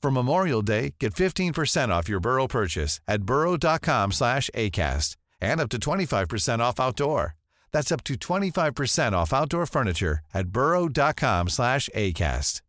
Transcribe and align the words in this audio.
For 0.00 0.10
Memorial 0.10 0.62
Day, 0.62 0.94
get 1.00 1.14
15% 1.14 1.88
off 1.88 2.08
your 2.08 2.20
Burrow 2.20 2.46
purchase 2.46 3.00
at 3.08 3.22
burrow.com 3.22 4.12
slash 4.12 4.48
ACAST 4.54 5.16
and 5.40 5.60
up 5.60 5.68
to 5.70 5.78
25% 5.78 6.60
off 6.60 6.80
outdoor. 6.80 7.34
That's 7.72 7.92
up 7.92 8.04
to 8.04 8.14
25% 8.14 9.12
off 9.12 9.32
outdoor 9.32 9.66
furniture 9.66 10.20
at 10.32 10.48
burrow.com 10.48 11.48
slash 11.48 11.88
ACAST. 11.94 12.62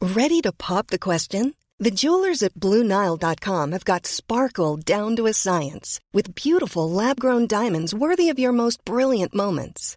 Ready 0.00 0.40
to 0.42 0.52
pop 0.52 0.88
the 0.88 0.98
question? 0.98 1.54
The 1.78 1.90
jewelers 1.90 2.42
at 2.42 2.54
BlueNile.com 2.54 3.72
have 3.72 3.84
got 3.84 4.06
sparkle 4.06 4.76
down 4.76 5.16
to 5.16 5.26
a 5.26 5.32
science 5.32 6.00
with 6.12 6.34
beautiful 6.34 6.90
lab-grown 6.90 7.46
diamonds 7.46 7.94
worthy 7.94 8.28
of 8.28 8.38
your 8.38 8.52
most 8.52 8.84
brilliant 8.84 9.34
moments. 9.34 9.96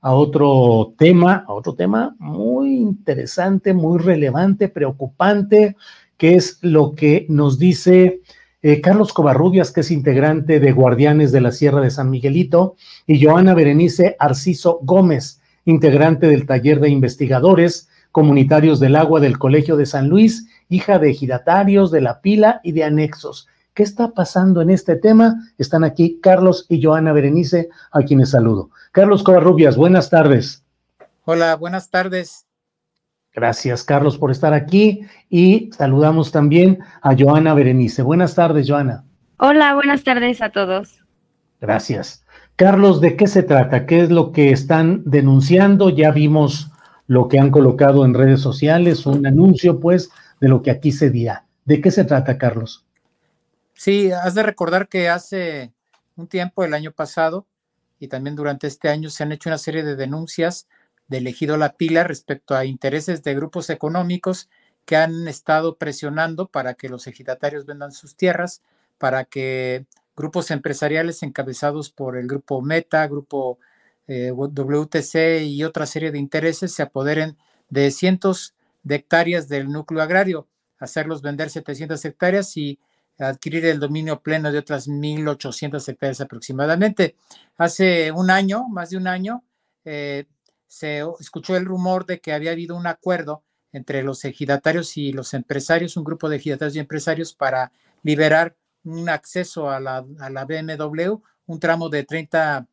A 0.00 0.14
otro 0.14 0.94
tema, 0.98 1.44
a 1.46 1.52
otro 1.52 1.74
tema 1.74 2.14
muy 2.18 2.74
interesante, 2.74 3.72
muy 3.72 3.98
relevante, 3.98 4.68
preocupante, 4.68 5.76
que 6.16 6.34
es 6.34 6.58
lo 6.60 6.92
que 6.92 7.26
nos 7.28 7.58
dice 7.58 8.20
eh, 8.62 8.80
Carlos 8.80 9.12
Covarrubias, 9.12 9.72
que 9.72 9.80
es 9.80 9.90
integrante 9.90 10.60
de 10.60 10.72
Guardianes 10.72 11.32
de 11.32 11.40
la 11.40 11.50
Sierra 11.50 11.80
de 11.80 11.90
San 11.90 12.10
Miguelito, 12.10 12.76
y 13.06 13.24
Joana 13.24 13.54
Berenice 13.54 14.16
Arciso 14.18 14.80
Gómez, 14.82 15.40
integrante 15.64 16.26
del 16.26 16.46
taller 16.46 16.80
de 16.80 16.90
investigadores 16.90 17.88
comunitarios 18.12 18.78
del 18.78 18.96
agua 18.96 19.20
del 19.20 19.38
Colegio 19.38 19.76
de 19.76 19.86
San 19.86 20.08
Luis, 20.08 20.46
hija 20.68 20.98
de 20.98 21.10
ejidatarios, 21.10 21.90
de 21.90 22.02
la 22.02 22.20
pila 22.20 22.60
y 22.62 22.72
de 22.72 22.84
anexos. 22.84 23.48
¿Qué 23.74 23.82
está 23.82 24.12
pasando 24.12 24.60
en 24.60 24.68
este 24.68 24.96
tema? 24.96 25.34
Están 25.56 25.82
aquí 25.82 26.20
Carlos 26.22 26.66
y 26.68 26.82
Joana 26.82 27.12
Berenice, 27.12 27.70
a 27.90 28.02
quienes 28.02 28.30
saludo. 28.30 28.68
Carlos 28.92 29.22
Covarrubias, 29.22 29.78
buenas 29.78 30.10
tardes. 30.10 30.62
Hola, 31.24 31.56
buenas 31.56 31.88
tardes. 31.88 32.44
Gracias, 33.32 33.82
Carlos, 33.82 34.18
por 34.18 34.30
estar 34.30 34.52
aquí 34.52 35.06
y 35.30 35.70
saludamos 35.72 36.32
también 36.32 36.80
a 37.00 37.16
Joana 37.18 37.54
Berenice. 37.54 38.02
Buenas 38.02 38.34
tardes, 38.34 38.68
Joana. 38.68 39.04
Hola, 39.38 39.74
buenas 39.74 40.04
tardes 40.04 40.42
a 40.42 40.50
todos. 40.50 41.02
Gracias. 41.58 42.26
Carlos, 42.56 43.00
¿de 43.00 43.16
qué 43.16 43.26
se 43.26 43.42
trata? 43.42 43.86
¿Qué 43.86 44.02
es 44.02 44.10
lo 44.10 44.32
que 44.32 44.50
están 44.50 45.02
denunciando? 45.06 45.88
Ya 45.88 46.10
vimos 46.10 46.70
lo 47.06 47.26
que 47.28 47.38
han 47.38 47.50
colocado 47.50 48.04
en 48.04 48.12
redes 48.12 48.40
sociales, 48.40 49.06
un 49.06 49.26
anuncio, 49.26 49.80
pues, 49.80 50.10
de 50.40 50.48
lo 50.48 50.60
que 50.60 50.70
aquí 50.70 50.92
se 50.92 51.08
dirá. 51.08 51.46
¿De 51.64 51.80
qué 51.80 51.90
se 51.90 52.04
trata, 52.04 52.36
Carlos? 52.36 52.84
Sí, 53.84 54.12
has 54.12 54.36
de 54.36 54.44
recordar 54.44 54.88
que 54.88 55.08
hace 55.08 55.72
un 56.14 56.28
tiempo, 56.28 56.62
el 56.62 56.72
año 56.72 56.92
pasado, 56.92 57.48
y 57.98 58.06
también 58.06 58.36
durante 58.36 58.68
este 58.68 58.88
año, 58.88 59.10
se 59.10 59.24
han 59.24 59.32
hecho 59.32 59.48
una 59.48 59.58
serie 59.58 59.82
de 59.82 59.96
denuncias 59.96 60.68
de 61.08 61.18
elegido 61.18 61.56
la 61.56 61.72
pila 61.72 62.04
respecto 62.04 62.54
a 62.54 62.64
intereses 62.64 63.24
de 63.24 63.34
grupos 63.34 63.70
económicos 63.70 64.48
que 64.84 64.94
han 64.94 65.26
estado 65.26 65.78
presionando 65.78 66.46
para 66.46 66.74
que 66.74 66.88
los 66.88 67.08
ejidatarios 67.08 67.66
vendan 67.66 67.90
sus 67.90 68.14
tierras, 68.14 68.62
para 68.98 69.24
que 69.24 69.84
grupos 70.16 70.52
empresariales 70.52 71.24
encabezados 71.24 71.90
por 71.90 72.16
el 72.16 72.28
grupo 72.28 72.62
Meta, 72.62 73.04
grupo 73.08 73.58
eh, 74.06 74.30
WTC 74.30 75.42
y 75.42 75.64
otra 75.64 75.86
serie 75.86 76.12
de 76.12 76.20
intereses 76.20 76.72
se 76.72 76.84
apoderen 76.84 77.36
de 77.68 77.90
cientos 77.90 78.54
de 78.84 78.94
hectáreas 78.94 79.48
del 79.48 79.72
núcleo 79.72 80.02
agrario, 80.02 80.46
hacerlos 80.78 81.20
vender 81.20 81.50
700 81.50 82.04
hectáreas 82.04 82.56
y 82.56 82.78
adquirir 83.28 83.64
el 83.66 83.80
dominio 83.80 84.20
pleno 84.20 84.52
de 84.52 84.58
otras 84.58 84.88
1.800 84.88 85.88
hectáreas 85.88 86.20
aproximadamente. 86.20 87.16
Hace 87.56 88.12
un 88.12 88.30
año, 88.30 88.68
más 88.68 88.90
de 88.90 88.96
un 88.96 89.06
año, 89.06 89.44
eh, 89.84 90.26
se 90.66 91.02
escuchó 91.20 91.56
el 91.56 91.64
rumor 91.64 92.06
de 92.06 92.20
que 92.20 92.32
había 92.32 92.52
habido 92.52 92.76
un 92.76 92.86
acuerdo 92.86 93.42
entre 93.72 94.02
los 94.02 94.24
ejidatarios 94.24 94.96
y 94.96 95.12
los 95.12 95.34
empresarios, 95.34 95.96
un 95.96 96.04
grupo 96.04 96.28
de 96.28 96.36
ejidatarios 96.36 96.76
y 96.76 96.80
empresarios 96.80 97.34
para 97.34 97.72
liberar 98.02 98.56
un 98.84 99.08
acceso 99.08 99.70
a 99.70 99.80
la, 99.80 100.04
a 100.18 100.30
la 100.30 100.44
BMW, 100.44 101.14
un 101.46 101.60
tramo 101.60 101.88
de 101.88 102.04
30 102.04 102.66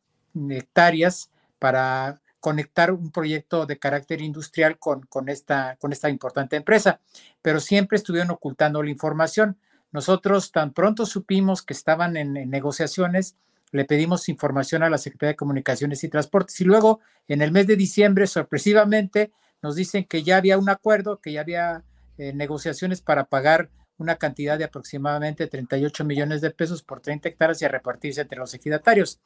hectáreas 0.50 1.30
para 1.58 2.20
conectar 2.40 2.90
un 2.90 3.10
proyecto 3.12 3.66
de 3.66 3.78
carácter 3.78 4.22
industrial 4.22 4.78
con, 4.78 5.02
con, 5.02 5.28
esta, 5.28 5.76
con 5.76 5.92
esta 5.92 6.08
importante 6.08 6.56
empresa, 6.56 7.00
pero 7.42 7.60
siempre 7.60 7.96
estuvieron 7.96 8.30
ocultando 8.30 8.82
la 8.82 8.90
información. 8.90 9.58
Nosotros 9.92 10.52
tan 10.52 10.72
pronto 10.72 11.06
supimos 11.06 11.62
que 11.62 11.72
estaban 11.72 12.16
en, 12.16 12.32
negociaciones, 12.48 13.36
le 13.72 13.84
pedimos 13.84 14.28
información 14.28 14.82
a 14.82 14.90
la 14.90 14.98
Secretaría 14.98 15.32
de 15.32 15.36
Comunicaciones 15.36 16.02
y 16.04 16.08
Transportes 16.08 16.60
y 16.60 16.64
luego 16.64 17.00
en 17.28 17.42
el 17.42 17.52
mes 17.52 17.66
de 17.66 17.76
diciembre, 17.76 18.26
sorpresivamente, 18.26 19.32
nos 19.62 19.76
dicen 19.76 20.04
que 20.04 20.22
ya 20.22 20.36
había 20.36 20.58
un 20.58 20.68
acuerdo, 20.68 21.20
que 21.20 21.32
ya 21.32 21.40
había 21.40 21.84
eh, 22.18 22.32
negociaciones 22.32 23.00
para 23.00 23.24
pagar 23.24 23.70
una 23.98 24.16
cantidad 24.16 24.58
de 24.58 24.64
aproximadamente 24.64 25.46
38 25.46 26.04
millones 26.04 26.40
de 26.40 26.50
pesos 26.50 26.82
por 26.82 27.00
30 27.00 27.28
hectáreas 27.28 27.60
y 27.62 27.68
repartirse 27.68 28.22
entre 28.22 28.38
los 28.38 28.54
ejidatarios. 28.54 29.20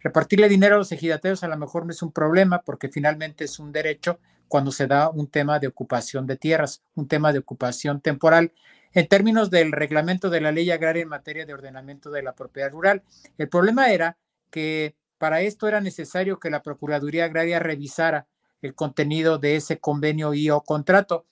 Repartirle 0.00 0.48
dinero 0.48 0.74
a 0.74 0.78
los 0.78 0.92
ejidatarios 0.92 1.44
a 1.44 1.48
lo 1.48 1.56
mejor 1.56 1.86
no 1.86 1.92
es 1.92 2.02
un 2.02 2.12
problema 2.12 2.62
porque 2.62 2.88
finalmente 2.88 3.44
es 3.44 3.58
un 3.58 3.72
derecho 3.72 4.18
cuando 4.48 4.72
se 4.72 4.86
da 4.86 5.10
un 5.10 5.28
tema 5.28 5.58
de 5.58 5.68
ocupación 5.68 6.26
de 6.26 6.36
tierras, 6.36 6.82
un 6.94 7.08
tema 7.08 7.32
de 7.32 7.38
ocupación 7.38 8.00
temporal 8.00 8.52
en 8.96 9.08
términos 9.08 9.50
del 9.50 9.72
reglamento 9.72 10.30
de 10.30 10.40
la 10.40 10.52
ley 10.52 10.70
agraria 10.70 11.02
en 11.02 11.10
materia 11.10 11.44
de 11.44 11.52
ordenamiento 11.52 12.10
de 12.10 12.22
la 12.22 12.32
propiedad 12.32 12.72
rural. 12.72 13.02
El 13.36 13.46
problema 13.50 13.90
era 13.90 14.16
que 14.50 14.96
para 15.18 15.42
esto 15.42 15.68
era 15.68 15.82
necesario 15.82 16.40
que 16.40 16.48
la 16.48 16.62
Procuraduría 16.62 17.26
Agraria 17.26 17.58
revisara 17.58 18.26
el 18.62 18.74
contenido 18.74 19.36
de 19.36 19.56
ese 19.56 19.78
convenio 19.80 20.32
y 20.32 20.48
o 20.48 20.62
contrato. 20.62 21.26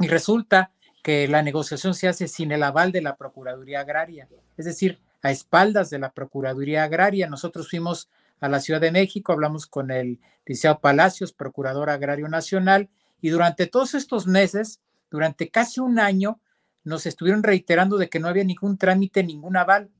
Y 0.00 0.08
resulta 0.08 0.72
que 1.04 1.28
la 1.28 1.40
negociación 1.40 1.94
se 1.94 2.08
hace 2.08 2.26
sin 2.26 2.50
el 2.50 2.64
aval 2.64 2.90
de 2.90 3.00
la 3.00 3.14
Procuraduría 3.14 3.82
Agraria. 3.82 4.28
Es 4.56 4.64
decir, 4.64 4.98
a 5.22 5.30
espaldas 5.30 5.90
de 5.90 6.00
la 6.00 6.10
Procuraduría 6.10 6.82
Agraria. 6.82 7.28
Nosotros 7.28 7.70
fuimos 7.70 8.08
a 8.40 8.48
la 8.48 8.58
Ciudad 8.58 8.80
de 8.80 8.90
México, 8.90 9.30
hablamos 9.30 9.68
con 9.68 9.92
el 9.92 10.18
Liceo 10.46 10.80
Palacios, 10.80 11.32
Procurador 11.32 11.90
Agrario 11.90 12.26
Nacional, 12.26 12.88
y 13.20 13.28
durante 13.28 13.68
todos 13.68 13.94
estos 13.94 14.26
meses, 14.26 14.80
durante 15.12 15.48
casi 15.48 15.78
un 15.78 16.00
año, 16.00 16.40
nos 16.88 17.06
estuvieron 17.06 17.42
reiterando 17.42 17.98
de 17.98 18.08
que 18.08 18.18
no 18.18 18.28
había 18.28 18.44
ningún 18.44 18.78
trámite, 18.78 19.22
ningún 19.22 19.56
aval. 19.56 19.90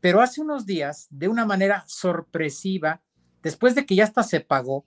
Pero 0.00 0.20
hace 0.20 0.40
unos 0.40 0.66
días, 0.66 1.06
de 1.10 1.28
una 1.28 1.46
manera 1.46 1.84
sorpresiva, 1.86 3.00
después 3.42 3.74
de 3.74 3.86
que 3.86 3.94
ya 3.94 4.04
hasta 4.04 4.22
se 4.22 4.40
pagó, 4.40 4.84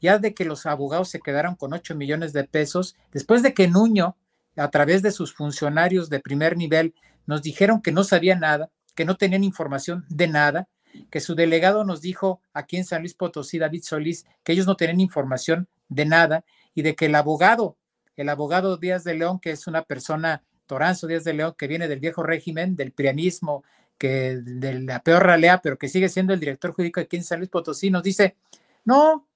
ya 0.00 0.18
de 0.18 0.34
que 0.34 0.44
los 0.44 0.66
abogados 0.66 1.08
se 1.08 1.20
quedaron 1.20 1.56
con 1.56 1.72
8 1.72 1.94
millones 1.94 2.32
de 2.32 2.44
pesos, 2.44 2.96
después 3.12 3.42
de 3.42 3.54
que 3.54 3.68
Nuño, 3.68 4.16
a 4.56 4.70
través 4.70 5.02
de 5.02 5.12
sus 5.12 5.34
funcionarios 5.34 6.08
de 6.10 6.20
primer 6.20 6.56
nivel, 6.56 6.94
nos 7.26 7.42
dijeron 7.42 7.82
que 7.82 7.92
no 7.92 8.04
sabía 8.04 8.36
nada, 8.36 8.70
que 8.94 9.04
no 9.04 9.16
tenían 9.16 9.44
información 9.44 10.04
de 10.08 10.28
nada, 10.28 10.68
que 11.10 11.20
su 11.20 11.34
delegado 11.34 11.84
nos 11.84 12.00
dijo 12.00 12.40
aquí 12.52 12.76
en 12.76 12.84
San 12.84 13.02
Luis 13.02 13.14
Potosí, 13.14 13.58
David 13.58 13.82
Solís, 13.84 14.26
que 14.42 14.52
ellos 14.52 14.66
no 14.66 14.76
tenían 14.76 15.00
información 15.00 15.68
de 15.88 16.04
nada 16.04 16.44
y 16.74 16.82
de 16.82 16.94
que 16.94 17.06
el 17.06 17.14
abogado, 17.14 17.76
el 18.16 18.28
abogado 18.28 18.76
Díaz 18.76 19.04
de 19.04 19.14
León, 19.14 19.40
que 19.40 19.50
es 19.50 19.66
una 19.66 19.82
persona, 19.82 20.42
Toranzo 20.70 21.08
Díaz 21.08 21.24
de 21.24 21.32
León, 21.32 21.56
que 21.58 21.66
viene 21.66 21.88
del 21.88 21.98
viejo 21.98 22.22
régimen, 22.22 22.76
del 22.76 22.92
prianismo, 22.92 23.64
que 23.98 24.36
de 24.36 24.78
la 24.78 25.02
peor 25.02 25.26
ralea, 25.26 25.60
pero 25.60 25.76
que 25.76 25.88
sigue 25.88 26.08
siendo 26.08 26.32
el 26.32 26.38
director 26.38 26.70
jurídico 26.72 27.00
aquí 27.00 27.16
en 27.16 27.24
San 27.24 27.40
Luis 27.40 27.50
Potosí, 27.50 27.90
nos 27.90 28.04
dice, 28.04 28.36
no, 28.84 29.26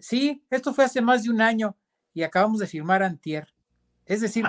sí, 0.00 0.42
esto 0.48 0.72
fue 0.72 0.86
hace 0.86 1.02
más 1.02 1.22
de 1.22 1.28
un 1.28 1.42
año 1.42 1.76
y 2.14 2.22
acabamos 2.22 2.60
de 2.60 2.66
firmar 2.66 3.02
antier. 3.02 3.52
Es 4.06 4.22
decir, 4.22 4.46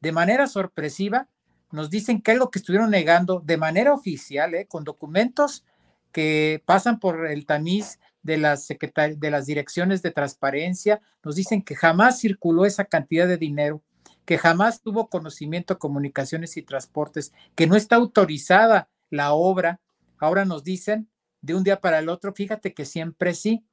de 0.00 0.10
manera 0.10 0.46
sorpresiva, 0.46 1.28
nos 1.70 1.90
dicen 1.90 2.22
que 2.22 2.30
algo 2.30 2.50
que 2.50 2.60
estuvieron 2.60 2.90
negando 2.90 3.40
de 3.40 3.58
manera 3.58 3.92
oficial, 3.92 4.54
¿eh? 4.54 4.66
con 4.66 4.84
documentos 4.84 5.66
que 6.12 6.62
pasan 6.64 6.98
por 6.98 7.26
el 7.26 7.44
tamiz 7.44 8.00
de 8.22 8.38
las, 8.38 8.68
de 8.68 9.30
las 9.30 9.44
direcciones 9.44 10.00
de 10.00 10.12
transparencia, 10.12 11.02
nos 11.22 11.36
dicen 11.36 11.60
que 11.60 11.74
jamás 11.74 12.20
circuló 12.20 12.64
esa 12.64 12.86
cantidad 12.86 13.28
de 13.28 13.36
dinero, 13.36 13.82
que 14.24 14.38
jamás 14.38 14.80
tuvo 14.80 15.08
conocimiento, 15.08 15.78
comunicaciones 15.78 16.56
y 16.56 16.62
transportes, 16.62 17.32
que 17.54 17.66
no 17.66 17.76
está 17.76 17.96
autorizada 17.96 18.88
la 19.10 19.32
obra. 19.32 19.80
Ahora 20.18 20.44
nos 20.44 20.64
dicen 20.64 21.08
de 21.42 21.54
un 21.54 21.64
día 21.64 21.80
para 21.80 21.98
el 21.98 22.08
otro, 22.08 22.32
fíjate 22.32 22.72
que 22.72 22.84
siempre 22.84 23.34
sí, 23.34 23.66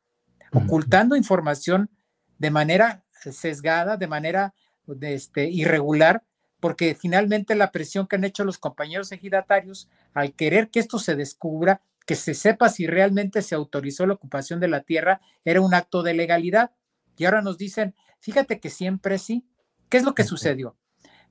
ocultando 0.52 1.16
información 1.16 1.90
de 2.38 2.52
manera 2.52 3.06
sesgada, 3.12 3.98
de 3.98 4.08
manera 4.08 4.54
este, 5.02 5.50
irregular, 5.50 6.24
porque 6.60 6.96
finalmente 6.96 7.56
la 7.56 7.72
presión 7.72 8.08
que 8.08 8.18
han 8.18 8.24
hecho 8.24 8.44
los 8.44 8.58
compañeros 8.58 9.12
ejidatarios 9.12 9.90
al 10.14 10.34
querer 10.34 10.70
que 10.70 10.80
esto 10.80 11.00
se 11.00 11.16
descubra, 11.16 11.82
que 12.06 12.16
se 12.16 12.34
sepa 12.34 12.70
si 12.70 12.88
realmente 12.88 13.42
se 13.42 13.56
autorizó 13.56 14.06
la 14.06 14.14
ocupación 14.14 14.60
de 14.60 14.68
la 14.68 14.82
tierra, 14.82 15.22
era 15.46 15.62
un 15.62 15.74
acto 15.74 16.04
de 16.04 16.14
legalidad. 16.14 16.72
Y 17.18 17.26
ahora 17.26 17.42
nos 17.42 17.58
dicen, 17.58 17.96
fíjate 18.20 18.60
que 18.60 18.70
siempre 18.70 19.18
sí. 19.18 19.46
¿Qué 19.92 19.98
es 19.98 20.04
lo 20.04 20.16
que 20.16 20.24
sucedió? 20.24 20.78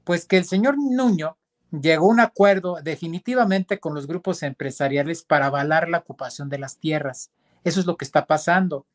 Pues 0.04 0.26
que 0.26 0.36
el 0.36 0.44
señor 0.44 0.76
Nuño 0.78 1.38
llegó 1.72 2.06
a 2.06 2.10
un 2.10 2.20
acuerdo 2.20 2.76
definitivamente 2.82 3.80
con 3.80 3.94
los 3.94 4.06
grupos 4.06 4.42
empresariales 4.42 5.22
para 5.22 5.46
avalar 5.46 5.88
la 5.88 5.98
ocupación 5.98 6.50
de 6.50 6.58
las 6.58 6.76
tierras. 6.76 7.30
Eso 7.64 7.80
es 7.80 7.86
lo 7.86 7.96
que 7.96 8.04
está 8.04 8.26
pasando 8.26 8.86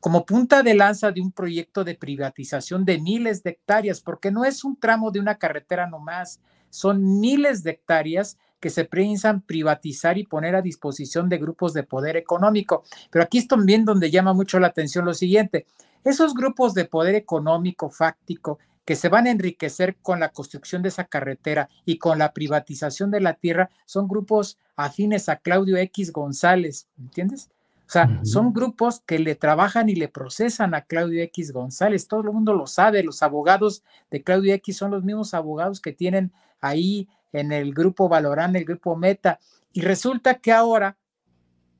como 0.00 0.26
punta 0.26 0.62
de 0.62 0.74
lanza 0.74 1.10
de 1.10 1.20
un 1.22 1.32
proyecto 1.32 1.84
de 1.84 1.94
privatización 1.94 2.84
de 2.84 3.00
miles 3.00 3.42
de 3.42 3.50
hectáreas, 3.50 4.00
porque 4.00 4.30
no 4.30 4.44
es 4.44 4.62
un 4.62 4.78
tramo 4.78 5.10
de 5.10 5.20
una 5.20 5.38
carretera 5.38 5.88
nomás, 5.88 6.40
son 6.70 7.18
miles 7.18 7.62
de 7.62 7.72
hectáreas 7.72 8.38
que 8.60 8.70
se 8.70 8.84
piensan 8.84 9.40
privatizar 9.40 10.18
y 10.18 10.24
poner 10.24 10.54
a 10.54 10.62
disposición 10.62 11.28
de 11.28 11.38
grupos 11.38 11.72
de 11.72 11.82
poder 11.82 12.16
económico. 12.16 12.84
Pero 13.10 13.24
aquí 13.24 13.38
es 13.38 13.48
también 13.48 13.84
donde 13.84 14.10
llama 14.10 14.34
mucho 14.34 14.60
la 14.60 14.68
atención 14.68 15.04
lo 15.04 15.14
siguiente, 15.14 15.66
esos 16.04 16.34
grupos 16.34 16.74
de 16.74 16.84
poder 16.84 17.14
económico 17.14 17.90
fáctico 17.90 18.58
que 18.88 18.96
se 18.96 19.10
van 19.10 19.26
a 19.26 19.30
enriquecer 19.30 19.96
con 20.00 20.18
la 20.18 20.30
construcción 20.30 20.80
de 20.80 20.88
esa 20.88 21.04
carretera 21.04 21.68
y 21.84 21.98
con 21.98 22.18
la 22.18 22.32
privatización 22.32 23.10
de 23.10 23.20
la 23.20 23.34
tierra 23.34 23.68
son 23.84 24.08
grupos 24.08 24.56
afines 24.76 25.28
a 25.28 25.36
Claudio 25.36 25.76
X 25.76 26.10
González, 26.10 26.88
¿entiendes? 26.98 27.50
O 27.86 27.90
sea, 27.90 28.18
son 28.24 28.54
grupos 28.54 29.00
que 29.04 29.18
le 29.18 29.34
trabajan 29.34 29.90
y 29.90 29.94
le 29.94 30.08
procesan 30.08 30.74
a 30.74 30.86
Claudio 30.86 31.22
X 31.24 31.52
González. 31.52 32.08
Todo 32.08 32.22
el 32.22 32.32
mundo 32.32 32.54
lo 32.54 32.66
sabe. 32.66 33.02
Los 33.02 33.22
abogados 33.22 33.82
de 34.10 34.22
Claudio 34.22 34.54
X 34.54 34.78
son 34.78 34.92
los 34.92 35.04
mismos 35.04 35.34
abogados 35.34 35.82
que 35.82 35.92
tienen 35.92 36.32
ahí 36.62 37.10
en 37.34 37.52
el 37.52 37.74
grupo 37.74 38.08
Valorán, 38.08 38.56
el 38.56 38.64
grupo 38.64 38.96
Meta. 38.96 39.38
Y 39.70 39.82
resulta 39.82 40.36
que 40.36 40.50
ahora 40.50 40.96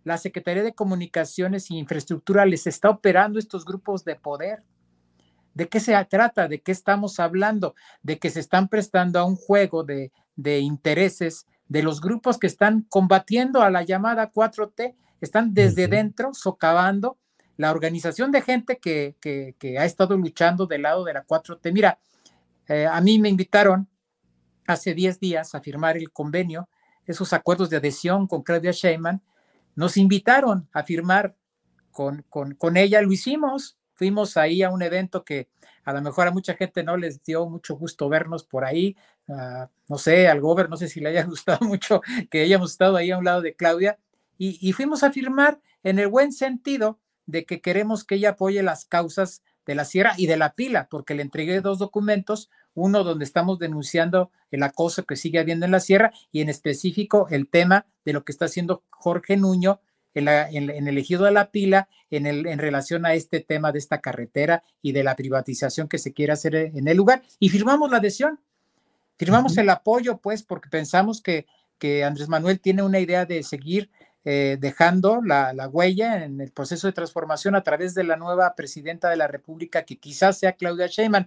la 0.05 0.19
Secretaría 0.19 0.63
de 0.63 0.75
Comunicaciones 0.75 1.71
y 1.71 1.79
Infraestructura 1.79 2.45
les 2.45 2.67
está 2.67 2.91
operando 2.91 3.39
estos 3.39 3.65
grupos 3.65 4.05
de 4.05 4.17
poder. 4.17 4.63
¿De 5.59 5.69
qué 5.69 5.81
se 5.81 5.93
trata? 6.05 6.47
¿De 6.47 6.61
qué 6.61 6.71
estamos 6.71 7.19
hablando? 7.19 7.75
De 8.01 8.21
que 8.21 8.31
se 8.31 8.39
están 8.39 8.69
prestando 8.69 9.19
a 9.19 9.25
un 9.25 9.35
juego 9.35 9.83
de, 9.83 10.13
de 10.37 10.61
intereses 10.61 11.47
de 11.67 11.83
los 11.83 12.01
grupos 12.01 12.39
que 12.39 12.47
están 12.47 12.83
combatiendo 12.89 13.61
a 13.61 13.69
la 13.69 13.83
llamada 13.83 14.31
4T 14.31 14.95
están 15.21 15.53
desde 15.55 15.89
dentro 15.89 16.33
socavando 16.33 17.19
la 17.57 17.73
organización 17.73 18.31
de 18.31 18.41
gente 18.41 18.79
que, 18.79 19.17
ha 19.77 19.85
estado 19.85 20.17
luchando 20.17 20.67
del 20.67 20.83
lado 20.83 21.03
de 21.03 21.15
la 21.15 21.27
4T. 21.27 21.73
Mira, 21.73 21.99
eh, 22.69 22.87
a 22.87 23.01
mí 23.01 23.19
me 23.19 23.29
invitaron 23.29 23.89
hace 24.65 24.95
10 24.95 25.19
días 25.19 25.57
a 25.57 25.61
firmar 25.61 25.97
el 25.97 26.13
convenio, 26.13 26.69
esos 27.05 27.33
acuerdos 27.33 27.69
de 27.69 27.79
adhesión 27.79 28.29
con 28.29 28.45
Claudia 28.45 28.71
Sheinman, 28.71 29.23
nos 29.75 29.97
invitaron 29.97 30.69
a 30.73 30.85
firmar 30.85 31.35
con, 31.91 32.25
con, 32.29 32.77
ella, 32.77 33.03
lo 33.03 33.11
hicimos, 33.11 33.77
fuimos 33.99 34.37
ahí 34.37 34.63
a 34.63 34.71
un 34.71 34.81
evento 34.83 35.25
que 35.25 35.49
a 35.85 35.93
lo 35.93 36.01
mejor 36.01 36.29
a 36.29 36.31
mucha 36.31 36.55
gente 36.55 36.85
no 36.85 36.97
les 36.97 37.23
dio 37.25 37.49
mucho 37.49 37.75
gusto 37.77 38.09
vernos 38.09 38.45
por 38.45 38.65
ahí, 38.65 38.97
ah, 39.29 39.69
no 39.89 39.99
sé, 39.99 40.29
al 40.29 40.41
gober, 40.41 40.71
no 40.71 40.77
sé 40.77 40.89
si 40.89 41.01
le 41.01 41.09
haya 41.09 41.25
gustado 41.27 41.67
mucho 41.67 42.01
que 42.31 42.43
hayamos 42.43 42.71
estado 42.71 42.97
ahí 42.97 43.11
a 43.11 43.19
un 43.19 43.25
lado 43.25 43.43
de 43.43 43.55
Claudia, 43.55 43.99
y, 44.41 44.73
fuimos 44.73 45.03
a 45.03 45.11
firmar 45.11 45.61
en 45.83 45.99
el 45.99 46.07
buen 46.07 46.31
sentido 46.31 47.01
de 47.27 47.45
que 47.45 47.61
queremos 47.61 48.05
que 48.05 48.15
ella 48.15 48.31
apoye 48.31 48.63
las 48.63 48.85
causas 48.85 49.43
de 49.67 49.75
la 49.75 49.85
sierra 49.85 50.15
y 50.17 50.29
de 50.29 50.37
la 50.37 50.55
pila, 50.55 50.87
porque 50.89 51.17
le 51.17 51.23
entregué 51.23 51.61
dos 51.61 51.81
documentos, 51.81 52.49
uno 52.73 53.03
donde 53.03 53.25
estamos 53.25 53.59
denunciando 53.59 54.31
el 54.53 54.63
acoso 54.63 55.07
que 55.07 55.17
sigue 55.17 55.41
habiendo 55.41 55.67
en 55.67 55.73
la 55.73 55.81
sierra 55.81 56.13
y 56.31 56.41
en 56.41 56.51
específico 56.51 57.27
el 57.31 57.51
tema 57.51 57.87
de 58.05 58.13
lo 58.13 58.25
que 58.25 58.31
está 58.31 58.45
haciendo 58.45 58.85
Jorge 58.91 59.37
Nuño 59.37 59.81
en, 60.19 60.89
el 60.89 60.99
ejido 60.99 61.25
de 61.25 61.33
la 61.33 61.51
pila 61.51 61.89
en, 62.11 62.27
el, 62.27 62.47
en 62.47 62.59
relación 62.59 63.07
a 63.07 63.15
este 63.15 63.41
tema 63.41 63.73
de 63.73 63.79
esta 63.79 64.01
carretera 64.01 64.63
y 64.83 64.93
de 64.93 65.05
la 65.05 65.17
privatización 65.17 65.89
que 65.89 65.99
se 65.99 66.13
quiere 66.13 66.33
hacer 66.33 66.55
en 66.55 66.89
el 66.89 66.97
lugar. 66.97 67.23
Y 67.39 67.49
firmamos 67.49 67.91
la 67.91 67.99
adhesión, 67.99 68.41
firmamos 69.17 69.57
el 69.59 69.71
apoyo, 69.71 70.19
pues, 70.19 70.43
porque 70.43 70.69
pensamos 70.69 71.23
que, 71.23 71.47
que 71.79 72.05
Andrés 72.05 72.29
Manuel 72.29 72.61
tiene 72.61 72.83
una 72.83 73.01
idea 73.01 73.25
de 73.25 73.43
seguir 73.43 73.91
eh, 74.31 74.59
dejando 74.61 75.23
la, 75.25 75.69
huella 75.73 76.25
en 76.25 76.41
el 76.43 76.51
proceso 76.53 76.87
de 76.87 76.93
transformación 76.93 77.55
a 77.55 77.63
través 77.63 77.95
de 77.95 78.05
la 78.05 78.17
nueva 78.17 78.55
presidenta 78.55 79.09
de 79.09 79.17
la 79.17 79.27
República, 79.27 79.85
que 79.85 79.97
quizás 79.97 80.39
sea 80.39 80.53
Claudia 80.53 80.87
Sheinbaum. 80.87 81.27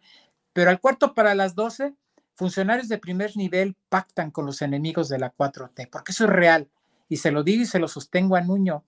Pero 0.53 0.69
al 0.69 0.79
cuarto 0.79 1.15
para 1.15 1.33
las 1.33 1.55
doce, 1.55 1.95
funcionarios 2.35 2.89
de 2.89 2.99
primer 2.99 3.35
nivel 3.37 3.75
pactan 3.89 4.29
con 4.29 4.45
los 4.45 4.61
enemigos 4.61 5.09
de 5.09 5.17
la 5.17 5.33
4T, 5.33 5.89
porque 5.89 6.11
eso 6.11 6.25
es 6.25 6.29
real. 6.29 6.69
Y 7.11 7.17
se 7.17 7.29
lo 7.29 7.43
digo 7.43 7.63
y 7.63 7.65
se 7.65 7.77
lo 7.77 7.89
sostengo 7.89 8.37
a 8.37 8.41
Nuño. 8.41 8.85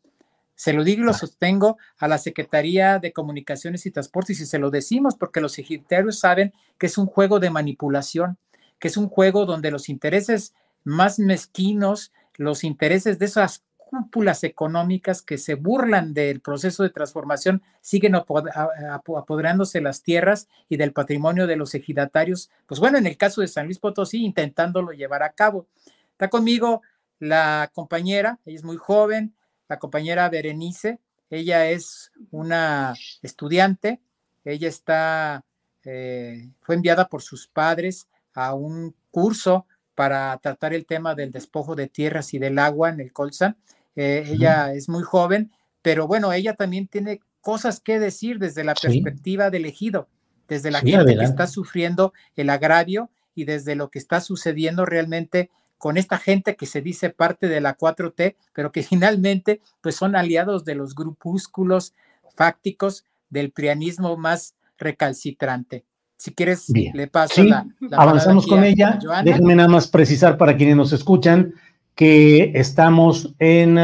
Se 0.56 0.72
lo 0.72 0.86
digo 0.86 1.04
y 1.04 1.06
lo 1.08 1.14
sostengo 1.14 1.78
a 1.98 2.08
la 2.08 2.18
Secretaría 2.18 2.98
de 2.98 3.12
Comunicaciones 3.12 3.86
y 3.86 3.92
Transportes 3.92 4.40
y 4.40 4.46
se 4.46 4.60
lo 4.60 4.72
decimos 4.72 5.16
porque 5.16 5.42
los 5.42 5.60
ejidarios 5.60 6.20
saben 6.20 6.54
que 6.78 6.86
es 6.86 6.98
un 6.98 7.06
juego 7.06 7.42
de 7.42 7.50
manipulación, 7.50 8.38
que 8.80 8.88
es 8.88 8.96
un 8.96 9.10
juego 9.10 9.46
donde 9.46 9.72
los 9.72 9.90
intereses 9.90 10.54
más 10.86 11.20
mezquinos, 11.20 12.14
los 12.36 12.64
intereses 12.64 13.20
de 13.20 13.26
esas 13.26 13.66
cúpulas 13.76 14.46
económicas 14.46 15.22
que 15.22 15.38
se 15.38 15.56
burlan 15.56 16.14
del 16.14 16.40
proceso 16.40 16.84
de 16.84 16.92
transformación 16.92 17.62
siguen 17.82 18.16
apoderándose 18.16 19.82
las 19.82 20.02
tierras 20.02 20.48
y 20.70 20.78
del 20.78 20.94
patrimonio 20.94 21.46
de 21.46 21.58
los 21.58 21.76
ejidatarios. 21.76 22.50
Pues 22.68 22.80
bueno, 22.80 22.98
en 22.98 23.06
el 23.06 23.18
caso 23.18 23.42
de 23.42 23.50
San 23.50 23.66
Luis 23.66 23.80
Potosí, 23.80 24.24
intentándolo 24.24 24.94
llevar 24.94 25.24
a 25.24 25.34
cabo. 25.34 25.68
Está 26.14 26.30
conmigo 26.30 26.84
la 27.20 27.72
compañera, 27.74 28.40
ella 28.46 28.58
es 28.58 28.64
muy 28.64 28.78
joven, 28.78 29.36
la 29.70 29.80
compañera 29.80 30.30
Berenice, 30.30 31.00
ella 31.30 31.70
es 31.70 32.12
una 32.32 32.94
estudiante, 33.22 34.02
ella 34.46 34.68
está, 34.68 35.46
eh, 35.84 36.50
fue 36.62 36.76
enviada 36.76 37.08
por 37.08 37.22
sus 37.22 37.48
padres 37.48 38.08
a 38.34 38.54
un 38.54 38.96
curso 39.10 39.66
para 39.96 40.38
tratar 40.38 40.74
el 40.74 40.86
tema 40.86 41.16
del 41.16 41.32
despojo 41.32 41.76
de 41.76 41.88
tierras 41.88 42.34
y 42.34 42.40
del 42.40 42.60
agua 42.60 42.90
en 42.90 43.00
el 43.00 43.14
Colsan. 43.14 43.58
Eh, 43.96 44.26
ella 44.28 44.74
es 44.74 44.90
muy 44.90 45.04
joven, 45.04 45.52
pero 45.82 46.08
bueno, 46.08 46.34
ella 46.34 46.56
también 46.56 46.88
tiene 46.88 47.22
cosas 47.42 47.80
que 47.80 48.00
decir 48.00 48.40
desde 48.40 48.64
la 48.64 48.74
perspectiva 48.74 49.50
del 49.50 49.66
ejido, 49.66 50.08
desde 50.48 50.72
la 50.72 50.80
gente 50.80 51.16
que 51.16 51.24
está 51.24 51.48
sufriendo 51.48 52.14
el 52.36 52.50
agravio 52.50 53.10
y 53.36 53.46
desde 53.46 53.76
lo 53.76 53.90
que 53.90 54.00
está 54.00 54.22
sucediendo 54.22 54.86
realmente 54.86 55.50
con 55.84 55.98
esta 55.98 56.18
gente 56.18 56.56
que 56.56 56.66
se 56.66 56.82
dice 56.82 57.10
parte 57.10 57.50
de 57.50 57.60
la 57.60 57.78
4T, 57.78 58.38
pero 58.54 58.72
que 58.72 58.84
finalmente 58.84 59.60
pues 59.82 59.98
son 59.98 60.16
aliados 60.16 60.64
de 60.64 60.76
los 60.76 60.96
grupúsculos 60.96 61.94
fácticos 62.38 63.04
del 63.30 63.52
prianismo 63.52 64.16
más 64.16 64.56
recalcitrante. 64.78 65.84
Si 66.16 66.34
quieres, 66.34 66.70
le 66.70 67.08
paso 67.08 67.44
la, 67.44 67.68
Avanzamos 67.92 68.48
con 68.48 68.64
ella. 68.64 68.98
Déjenme 69.26 69.56
nada 69.56 69.68
más 69.68 69.90
precisar 69.90 70.38
para 70.38 70.56
quienes 70.56 70.78
nos 70.78 70.94
escuchan 70.94 71.54
que 71.96 72.54
estamos 72.56 73.36
en 73.40 73.78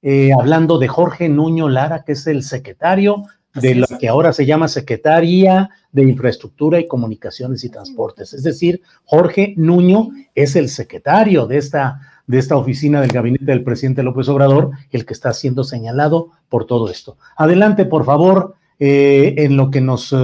eh, 0.00 0.30
hablando 0.32 0.78
de 0.78 0.88
Jorge 0.88 1.28
Nuño 1.28 1.68
Lara, 1.68 2.04
que 2.04 2.12
es 2.12 2.26
el 2.26 2.42
secretario 2.42 3.24
de 3.60 3.74
lo 3.74 3.86
que 3.98 4.08
ahora 4.08 4.32
se 4.32 4.46
llama 4.46 4.68
Secretaría 4.68 5.70
de 5.92 6.02
Infraestructura 6.02 6.78
y 6.80 6.86
Comunicaciones 6.86 7.64
y 7.64 7.70
Transportes. 7.70 8.32
Es 8.32 8.42
decir, 8.42 8.82
Jorge 9.04 9.54
Nuño 9.56 10.10
es 10.34 10.56
el 10.56 10.68
secretario 10.68 11.46
de 11.46 11.58
esta, 11.58 12.00
de 12.26 12.38
esta 12.38 12.56
oficina 12.56 13.00
del 13.00 13.10
gabinete 13.10 13.46
del 13.46 13.64
presidente 13.64 14.02
López 14.02 14.28
Obrador, 14.28 14.70
el 14.90 15.04
que 15.04 15.14
está 15.14 15.32
siendo 15.32 15.64
señalado 15.64 16.30
por 16.48 16.66
todo 16.66 16.90
esto. 16.90 17.16
Adelante, 17.36 17.84
por 17.84 18.04
favor, 18.04 18.54
eh, 18.78 19.34
en 19.38 19.56
lo 19.56 19.70
que 19.70 19.80
nos 19.80 20.14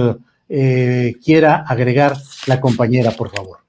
eh, 0.47 1.15
quiera 1.23 1.65
agregar 1.67 2.17
la 2.47 2.61
compañera, 2.61 3.11
por 3.11 3.29
favor. 3.29 3.59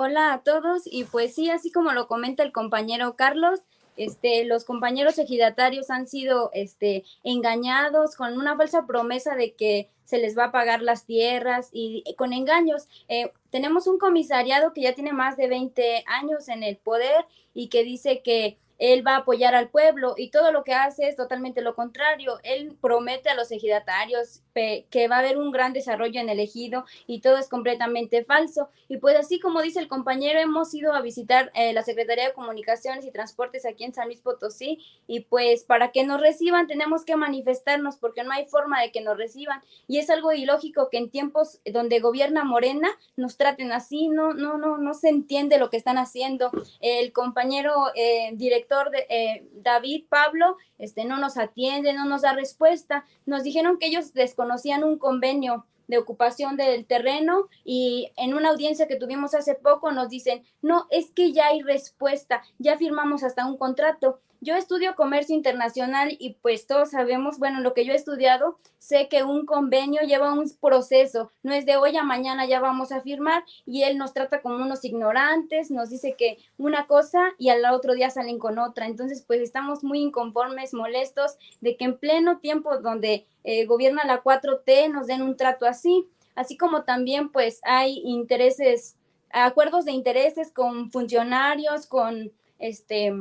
Hola 0.00 0.32
a 0.32 0.42
todos 0.42 0.82
y 0.86 1.04
pues 1.04 1.34
sí, 1.34 1.50
así 1.50 1.72
como 1.72 1.92
lo 1.92 2.06
comenta 2.06 2.44
el 2.44 2.52
compañero 2.52 3.16
Carlos, 3.16 3.60
este, 3.98 4.44
los 4.44 4.64
compañeros 4.64 5.18
ejidatarios 5.18 5.90
han 5.90 6.06
sido 6.06 6.50
este, 6.54 7.04
engañados 7.24 8.16
con 8.16 8.38
una 8.38 8.56
falsa 8.56 8.86
promesa 8.86 9.34
de 9.34 9.54
que 9.54 9.90
se 10.04 10.18
les 10.18 10.38
va 10.38 10.44
a 10.44 10.52
pagar 10.52 10.80
las 10.80 11.04
tierras 11.04 11.68
y, 11.72 12.02
con 12.16 12.32
engaños. 12.32 12.88
Eh, 13.08 13.30
tenemos 13.50 13.86
un 13.86 13.98
comisariado 13.98 14.72
que 14.72 14.82
ya 14.82 14.94
tiene 14.94 15.12
más 15.12 15.36
de 15.36 15.48
20 15.48 16.04
años 16.06 16.48
en 16.48 16.62
el 16.62 16.76
poder 16.76 17.26
y 17.52 17.68
que 17.68 17.84
dice 17.84 18.22
que 18.22 18.56
él 18.78 19.06
va 19.06 19.16
a 19.16 19.18
apoyar 19.18 19.54
al 19.54 19.68
pueblo 19.68 20.14
y 20.16 20.30
todo 20.30 20.52
lo 20.52 20.64
que 20.64 20.72
hace 20.72 21.08
es 21.08 21.16
totalmente 21.16 21.60
lo 21.60 21.74
contrario. 21.74 22.38
Él 22.44 22.76
promete 22.80 23.28
a 23.28 23.34
los 23.34 23.50
ejidatarios 23.50 24.42
que 24.90 25.06
va 25.08 25.16
a 25.16 25.18
haber 25.20 25.38
un 25.38 25.52
gran 25.52 25.72
desarrollo 25.72 26.20
en 26.20 26.28
el 26.28 26.40
ejido 26.40 26.84
y 27.06 27.20
todo 27.20 27.38
es 27.38 27.48
completamente 27.48 28.24
falso. 28.24 28.70
Y 28.88 28.96
pues 28.96 29.16
así 29.16 29.38
como 29.38 29.62
dice 29.62 29.78
el 29.78 29.86
compañero, 29.86 30.40
hemos 30.40 30.74
ido 30.74 30.92
a 30.94 31.00
visitar 31.00 31.52
eh, 31.54 31.72
la 31.72 31.82
Secretaría 31.82 32.26
de 32.26 32.32
Comunicaciones 32.32 33.04
y 33.04 33.12
Transportes 33.12 33.64
aquí 33.64 33.84
en 33.84 33.94
San 33.94 34.06
Luis 34.06 34.20
Potosí 34.20 34.80
y 35.06 35.20
pues 35.20 35.62
para 35.62 35.92
que 35.92 36.04
nos 36.04 36.20
reciban 36.20 36.66
tenemos 36.66 37.04
que 37.04 37.14
manifestarnos 37.14 37.98
porque 37.98 38.24
no 38.24 38.32
hay 38.32 38.46
forma 38.46 38.80
de 38.82 38.90
que 38.90 39.00
nos 39.00 39.16
reciban 39.16 39.62
y 39.86 39.98
es 39.98 40.10
algo 40.10 40.32
ilógico 40.32 40.88
que 40.90 40.98
en 40.98 41.10
tiempos 41.10 41.60
donde 41.64 42.00
gobierna 42.00 42.42
Morena 42.42 42.88
nos 43.16 43.36
traten 43.36 43.70
así, 43.70 44.08
no, 44.08 44.32
no, 44.32 44.58
no, 44.58 44.76
no 44.76 44.94
se 44.94 45.08
entiende 45.08 45.58
lo 45.58 45.70
que 45.70 45.76
están 45.76 45.98
haciendo. 45.98 46.50
El 46.80 47.12
compañero 47.12 47.72
eh, 47.94 48.30
director 48.34 48.67
de, 48.90 49.06
eh, 49.08 49.48
David 49.54 50.04
Pablo 50.08 50.56
este, 50.78 51.04
no 51.04 51.18
nos 51.18 51.36
atiende, 51.36 51.92
no 51.92 52.04
nos 52.04 52.22
da 52.22 52.32
respuesta. 52.32 53.04
Nos 53.26 53.42
dijeron 53.42 53.78
que 53.78 53.86
ellos 53.86 54.12
desconocían 54.12 54.84
un 54.84 54.98
convenio 54.98 55.66
de 55.88 55.98
ocupación 55.98 56.56
del 56.56 56.86
terreno 56.86 57.48
y 57.64 58.12
en 58.16 58.34
una 58.34 58.50
audiencia 58.50 58.86
que 58.86 58.96
tuvimos 58.96 59.34
hace 59.34 59.54
poco 59.54 59.90
nos 59.90 60.08
dicen, 60.08 60.44
no, 60.62 60.86
es 60.90 61.10
que 61.10 61.32
ya 61.32 61.46
hay 61.46 61.62
respuesta, 61.62 62.42
ya 62.58 62.76
firmamos 62.76 63.24
hasta 63.24 63.46
un 63.46 63.56
contrato. 63.56 64.20
Yo 64.40 64.54
estudio 64.54 64.94
comercio 64.94 65.34
internacional 65.34 66.14
y 66.20 66.34
pues 66.34 66.68
todos 66.68 66.90
sabemos, 66.90 67.40
bueno, 67.40 67.58
lo 67.60 67.74
que 67.74 67.84
yo 67.84 67.92
he 67.92 67.96
estudiado, 67.96 68.56
sé 68.78 69.08
que 69.08 69.24
un 69.24 69.46
convenio 69.46 70.02
lleva 70.02 70.32
un 70.32 70.48
proceso, 70.60 71.32
no 71.42 71.52
es 71.52 71.66
de 71.66 71.76
hoy 71.76 71.96
a 71.96 72.04
mañana 72.04 72.46
ya 72.46 72.60
vamos 72.60 72.92
a 72.92 73.00
firmar 73.00 73.42
y 73.66 73.82
él 73.82 73.98
nos 73.98 74.14
trata 74.14 74.40
como 74.40 74.56
unos 74.56 74.84
ignorantes, 74.84 75.72
nos 75.72 75.90
dice 75.90 76.14
que 76.16 76.38
una 76.56 76.86
cosa 76.86 77.34
y 77.36 77.48
al 77.48 77.64
otro 77.64 77.94
día 77.94 78.10
salen 78.10 78.38
con 78.38 78.60
otra. 78.60 78.86
Entonces, 78.86 79.24
pues 79.26 79.40
estamos 79.40 79.82
muy 79.82 79.98
inconformes, 79.98 80.72
molestos 80.72 81.36
de 81.60 81.76
que 81.76 81.86
en 81.86 81.98
pleno 81.98 82.38
tiempo 82.38 82.78
donde 82.78 83.26
eh, 83.48 83.64
gobierna 83.66 84.04
la 84.04 84.22
4T 84.22 84.92
nos 84.92 85.06
den 85.06 85.22
un 85.22 85.36
trato 85.36 85.66
así, 85.66 86.06
así 86.34 86.56
como 86.56 86.84
también 86.84 87.30
pues 87.30 87.60
hay 87.64 88.02
intereses, 88.04 88.96
acuerdos 89.30 89.84
de 89.84 89.92
intereses 89.92 90.52
con 90.52 90.90
funcionarios, 90.90 91.86
con 91.86 92.32
este 92.58 93.12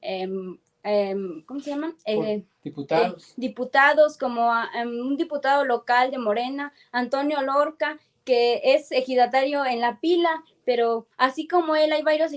Em, 0.00 0.58
em, 0.88 1.44
¿cómo 1.44 1.60
se 1.60 1.70
llaman? 1.70 1.96
Eh, 2.04 2.44
diputados. 2.62 3.30
Eh, 3.30 3.34
diputados, 3.36 4.18
como 4.18 4.50
em, 4.74 4.88
un 5.00 5.16
diputado 5.16 5.64
local 5.64 6.10
de 6.10 6.18
Morena, 6.18 6.72
Antonio 6.92 7.42
Lorca, 7.42 7.98
que 8.24 8.60
es 8.62 8.92
ejidatario 8.92 9.64
en 9.64 9.80
la 9.80 10.00
pila, 10.00 10.44
pero 10.64 11.06
así 11.16 11.48
como 11.48 11.76
él 11.76 11.92
hay 11.92 12.02
varios 12.02 12.32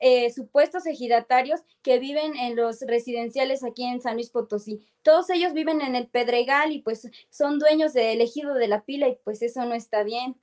eh, 0.00 0.30
supuestos 0.30 0.86
ejidatarios 0.86 1.60
que 1.82 1.98
viven 1.98 2.34
en 2.36 2.56
los 2.56 2.80
residenciales 2.80 3.62
aquí 3.62 3.84
en 3.84 4.00
San 4.00 4.14
Luis 4.14 4.30
Potosí. 4.30 4.86
Todos 5.02 5.28
ellos 5.28 5.52
viven 5.52 5.82
en 5.82 5.96
el 5.96 6.08
Pedregal 6.08 6.72
y 6.72 6.80
pues 6.80 7.10
son 7.28 7.58
dueños 7.58 7.92
del 7.92 8.22
ejido 8.22 8.54
de 8.54 8.68
la 8.68 8.84
pila 8.84 9.08
y 9.08 9.18
pues 9.22 9.42
eso 9.42 9.64
no 9.66 9.74
está 9.74 10.02
bien. 10.02 10.36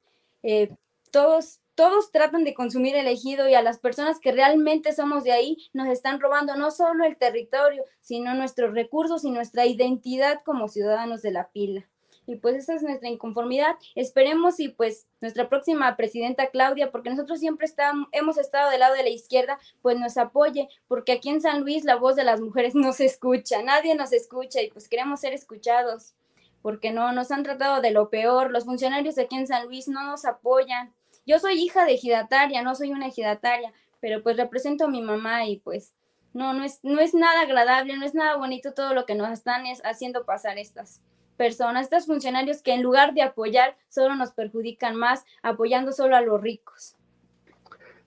todos 1.09 1.59
todos 1.81 2.11
tratan 2.11 2.43
de 2.43 2.53
consumir 2.53 2.95
el 2.95 3.07
ejido 3.07 3.49
y 3.49 3.55
a 3.55 3.63
las 3.63 3.79
personas 3.79 4.19
que 4.19 4.31
realmente 4.31 4.93
somos 4.93 5.23
de 5.23 5.31
ahí 5.31 5.57
nos 5.73 5.87
están 5.87 6.19
robando 6.19 6.55
no 6.55 6.69
solo 6.69 7.05
el 7.05 7.17
territorio, 7.17 7.83
sino 8.01 8.35
nuestros 8.35 8.75
recursos 8.75 9.25
y 9.25 9.31
nuestra 9.31 9.65
identidad 9.65 10.41
como 10.45 10.67
ciudadanos 10.67 11.23
de 11.23 11.31
la 11.31 11.49
pila. 11.49 11.89
Y 12.27 12.35
pues 12.35 12.55
esa 12.55 12.75
es 12.75 12.83
nuestra 12.83 13.09
inconformidad. 13.09 13.77
Esperemos 13.95 14.59
y 14.59 14.69
pues 14.69 15.07
nuestra 15.21 15.49
próxima 15.49 15.97
presidenta 15.97 16.51
Claudia, 16.51 16.91
porque 16.91 17.09
nosotros 17.09 17.39
siempre 17.39 17.65
estamos, 17.65 18.07
hemos 18.11 18.37
estado 18.37 18.69
del 18.69 18.81
lado 18.81 18.93
de 18.93 19.01
la 19.01 19.09
izquierda, 19.09 19.57
pues 19.81 19.97
nos 19.97 20.17
apoye, 20.17 20.69
porque 20.87 21.13
aquí 21.13 21.29
en 21.29 21.41
San 21.41 21.61
Luis 21.61 21.83
la 21.83 21.95
voz 21.95 22.15
de 22.15 22.23
las 22.23 22.41
mujeres 22.41 22.75
no 22.75 22.93
se 22.93 23.05
escucha, 23.05 23.63
nadie 23.63 23.95
nos 23.95 24.13
escucha 24.13 24.61
y 24.61 24.69
pues 24.69 24.87
queremos 24.87 25.19
ser 25.19 25.33
escuchados, 25.33 26.13
porque 26.61 26.91
no 26.91 27.11
nos 27.11 27.31
han 27.31 27.41
tratado 27.41 27.81
de 27.81 27.89
lo 27.89 28.11
peor, 28.11 28.51
los 28.51 28.65
funcionarios 28.65 29.17
aquí 29.17 29.35
en 29.35 29.47
San 29.47 29.65
Luis 29.65 29.87
no 29.87 30.03
nos 30.03 30.25
apoyan 30.25 30.93
yo 31.31 31.39
soy 31.39 31.53
hija 31.53 31.85
de 31.85 31.93
ejidataria, 31.93 32.61
no 32.61 32.75
soy 32.75 32.91
una 32.91 33.07
ejidataria, 33.07 33.71
pero 34.01 34.21
pues 34.21 34.35
represento 34.35 34.85
a 34.85 34.89
mi 34.89 35.01
mamá 35.01 35.45
y 35.45 35.59
pues 35.59 35.93
no, 36.33 36.53
no 36.53 36.65
es, 36.65 36.79
no 36.83 36.99
es 36.99 37.13
nada 37.13 37.41
agradable, 37.41 37.95
no 37.95 38.05
es 38.05 38.13
nada 38.13 38.35
bonito 38.35 38.73
todo 38.73 38.93
lo 38.93 39.05
que 39.05 39.15
nos 39.15 39.31
están 39.31 39.63
haciendo 39.85 40.25
pasar 40.25 40.57
estas 40.57 41.01
personas, 41.37 41.83
estos 41.83 42.05
funcionarios 42.05 42.61
que 42.61 42.73
en 42.73 42.83
lugar 42.83 43.13
de 43.13 43.21
apoyar 43.21 43.77
solo 43.87 44.15
nos 44.15 44.31
perjudican 44.31 44.97
más, 44.97 45.23
apoyando 45.41 45.93
solo 45.93 46.17
a 46.17 46.21
los 46.21 46.41
ricos. 46.41 46.95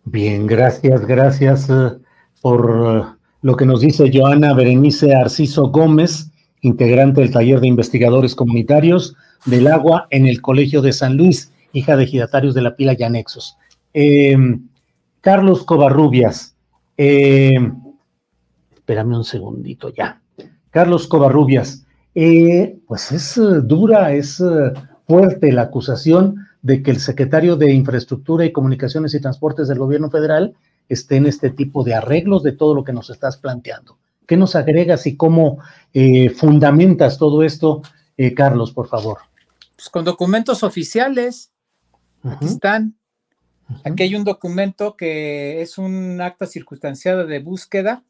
Bien, 0.04 0.46
gracias, 0.46 1.06
gracias 1.06 1.70
eh, 1.70 1.98
por 2.42 3.14
eh, 3.16 3.16
lo 3.40 3.56
que 3.56 3.64
nos 3.64 3.80
dice 3.80 4.10
Joana 4.12 4.52
Berenice 4.52 5.14
Arciso 5.14 5.68
Gómez, 5.68 6.30
integrante 6.60 7.22
del 7.22 7.32
taller 7.32 7.60
de 7.60 7.68
investigadores 7.68 8.34
comunitarios 8.34 9.16
del 9.46 9.66
agua 9.66 10.08
en 10.10 10.26
el 10.26 10.42
Colegio 10.42 10.82
de 10.82 10.92
San 10.92 11.16
Luis 11.16 11.53
hija 11.74 11.96
de 11.96 12.04
ejidatarios 12.04 12.54
de 12.54 12.62
la 12.62 12.76
pila 12.76 12.96
y 12.98 13.02
anexos. 13.02 13.58
Eh, 13.92 14.36
Carlos 15.20 15.64
Covarrubias, 15.64 16.56
eh, 16.96 17.52
espérame 18.72 19.16
un 19.16 19.24
segundito 19.24 19.92
ya. 19.92 20.22
Carlos 20.70 21.06
Covarrubias, 21.06 21.84
eh, 22.14 22.78
pues 22.86 23.12
es 23.12 23.40
dura, 23.64 24.12
es 24.12 24.42
fuerte 25.06 25.52
la 25.52 25.62
acusación 25.62 26.46
de 26.62 26.82
que 26.82 26.90
el 26.90 27.00
secretario 27.00 27.56
de 27.56 27.72
Infraestructura 27.72 28.44
y 28.44 28.52
Comunicaciones 28.52 29.12
y 29.14 29.20
Transportes 29.20 29.68
del 29.68 29.78
gobierno 29.78 30.10
federal 30.10 30.54
esté 30.88 31.16
en 31.16 31.26
este 31.26 31.50
tipo 31.50 31.84
de 31.84 31.94
arreglos 31.94 32.42
de 32.42 32.52
todo 32.52 32.74
lo 32.74 32.84
que 32.84 32.92
nos 32.92 33.10
estás 33.10 33.36
planteando. 33.36 33.98
¿Qué 34.26 34.36
nos 34.36 34.54
agregas 34.56 35.06
y 35.06 35.16
cómo 35.16 35.58
fundamentas 36.36 37.18
todo 37.18 37.42
esto, 37.42 37.82
Carlos, 38.34 38.72
por 38.72 38.88
favor? 38.88 39.18
Pues 39.76 39.90
con 39.90 40.04
documentos 40.04 40.62
oficiales, 40.62 41.50
Aquí 42.24 42.46
están. 42.46 42.96
Aquí 43.84 44.02
hay 44.02 44.14
un 44.14 44.24
documento 44.24 44.96
que 44.96 45.60
es 45.60 45.78
un 45.78 46.20
acta 46.20 46.46
circunstanciada 46.46 47.24
de 47.24 47.38
búsqueda 47.38 48.02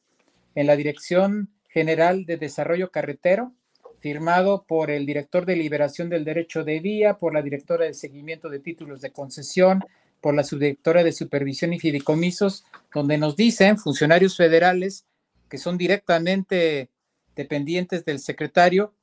en 0.54 0.66
la 0.66 0.76
Dirección 0.76 1.50
General 1.68 2.25
de 2.25 2.37
Desarrollo 2.37 2.90
Carretero, 2.90 3.52
firmado 3.99 4.64
por 4.68 4.90
el 4.90 5.06
director 5.06 5.47
de 5.47 5.56
Liberación 5.56 6.09
del 6.09 6.25
Derecho 6.25 6.62
de 6.62 6.78
Vía, 6.78 7.18
por 7.18 7.35
la 7.35 7.42
directora 7.42 7.87
de 7.87 7.94
Seguimiento 7.94 8.49
de 8.49 8.61
Títulos 8.61 9.00
de 9.00 9.11
Concesión, 9.11 9.85
por 10.21 10.35
la 10.35 10.44
subdirectora 10.44 11.02
de 11.02 11.12
Supervisión 11.12 11.73
y 11.73 11.80
Fideicomisos, 11.80 12.64
donde 12.94 13.18
nos 13.18 13.37
dicen 13.37 13.78
funcionarios 13.78 14.37
federales 14.37 15.06
que 15.49 15.59
son 15.59 15.76
directamente 15.76 16.88
dependientes 17.35 18.04
del 18.04 18.21
secretario, 18.21 18.94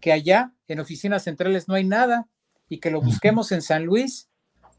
que 0.00 0.12
allá 0.12 0.52
en 0.66 0.80
oficinas 0.80 1.24
centrales 1.24 1.68
no 1.68 1.74
hay 1.74 1.84
nada 1.84 2.28
y 2.68 2.78
que 2.78 2.90
lo 2.90 3.00
busquemos 3.00 3.52
en 3.52 3.62
San 3.62 3.84
Luis 3.84 4.27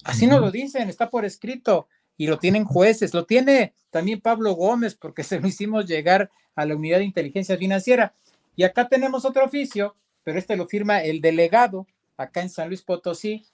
Así 0.04 0.28
nos 0.28 0.42
lo 0.42 0.52
dicen, 0.52 0.90
está 0.90 1.10
por 1.10 1.26
escrito 1.26 1.88
y 2.18 2.28
lo 2.28 2.40
tienen 2.40 2.66
jueces, 2.66 3.14
lo 3.14 3.26
tiene 3.26 3.74
también 3.90 4.22
Pablo 4.22 4.54
Gómez 4.54 4.96
porque 4.96 5.24
se 5.24 5.40
lo 5.40 5.48
hicimos 5.48 5.86
llegar 5.86 6.30
a 6.56 6.66
la 6.66 6.76
unidad 6.76 7.00
de 7.00 7.06
inteligencia 7.06 7.58
financiera. 7.58 8.14
Y 8.56 8.64
acá 8.64 8.88
tenemos 8.88 9.26
otro 9.26 9.46
oficio, 9.46 9.96
pero 10.24 10.38
este 10.38 10.58
lo 10.58 10.68
firma 10.68 11.02
el 11.02 11.22
delegado 11.22 11.88
acá 12.18 12.42
en 12.42 12.50
San 12.50 12.68
Luis 12.68 12.82
Potosí, 12.82 13.46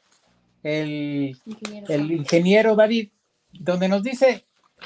el 0.64 1.38
ingeniero, 1.46 1.94
el 1.94 2.12
ingeniero 2.12 2.76
David, 2.76 3.10
donde 3.52 3.88
nos 3.88 4.02
dice 4.02 4.46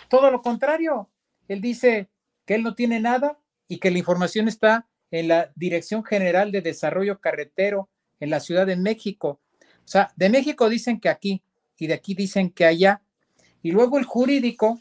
todo 0.09 0.29
lo 0.29 0.41
contrario. 0.41 1.09
Él 1.47 1.61
dice 1.61 2.09
que 2.45 2.55
él 2.55 2.63
no 2.63 2.75
tiene 2.75 2.99
nada 2.99 3.39
y 3.69 3.77
que 3.77 3.91
la 3.91 3.99
información 3.99 4.49
está 4.49 4.87
en 5.11 5.29
la 5.29 5.51
Dirección 5.55 6.03
General 6.03 6.51
de 6.51 6.61
Desarrollo 6.61 7.19
Carretero 7.19 7.89
en 8.19 8.29
la 8.29 8.39
Ciudad 8.39 8.67
de 8.67 8.75
México. 8.75 9.39
O 9.61 9.87
sea, 9.91 10.11
de 10.15 10.29
México 10.29 10.69
dicen 10.69 10.99
que 10.99 11.09
aquí 11.09 11.41
y 11.79 11.87
de 11.87 11.93
aquí 11.93 12.13
dicen 12.13 12.49
que 12.51 12.65
allá. 12.65 13.01
Y 13.61 13.71
luego 13.71 13.97
el 13.97 14.05
jurídico, 14.05 14.79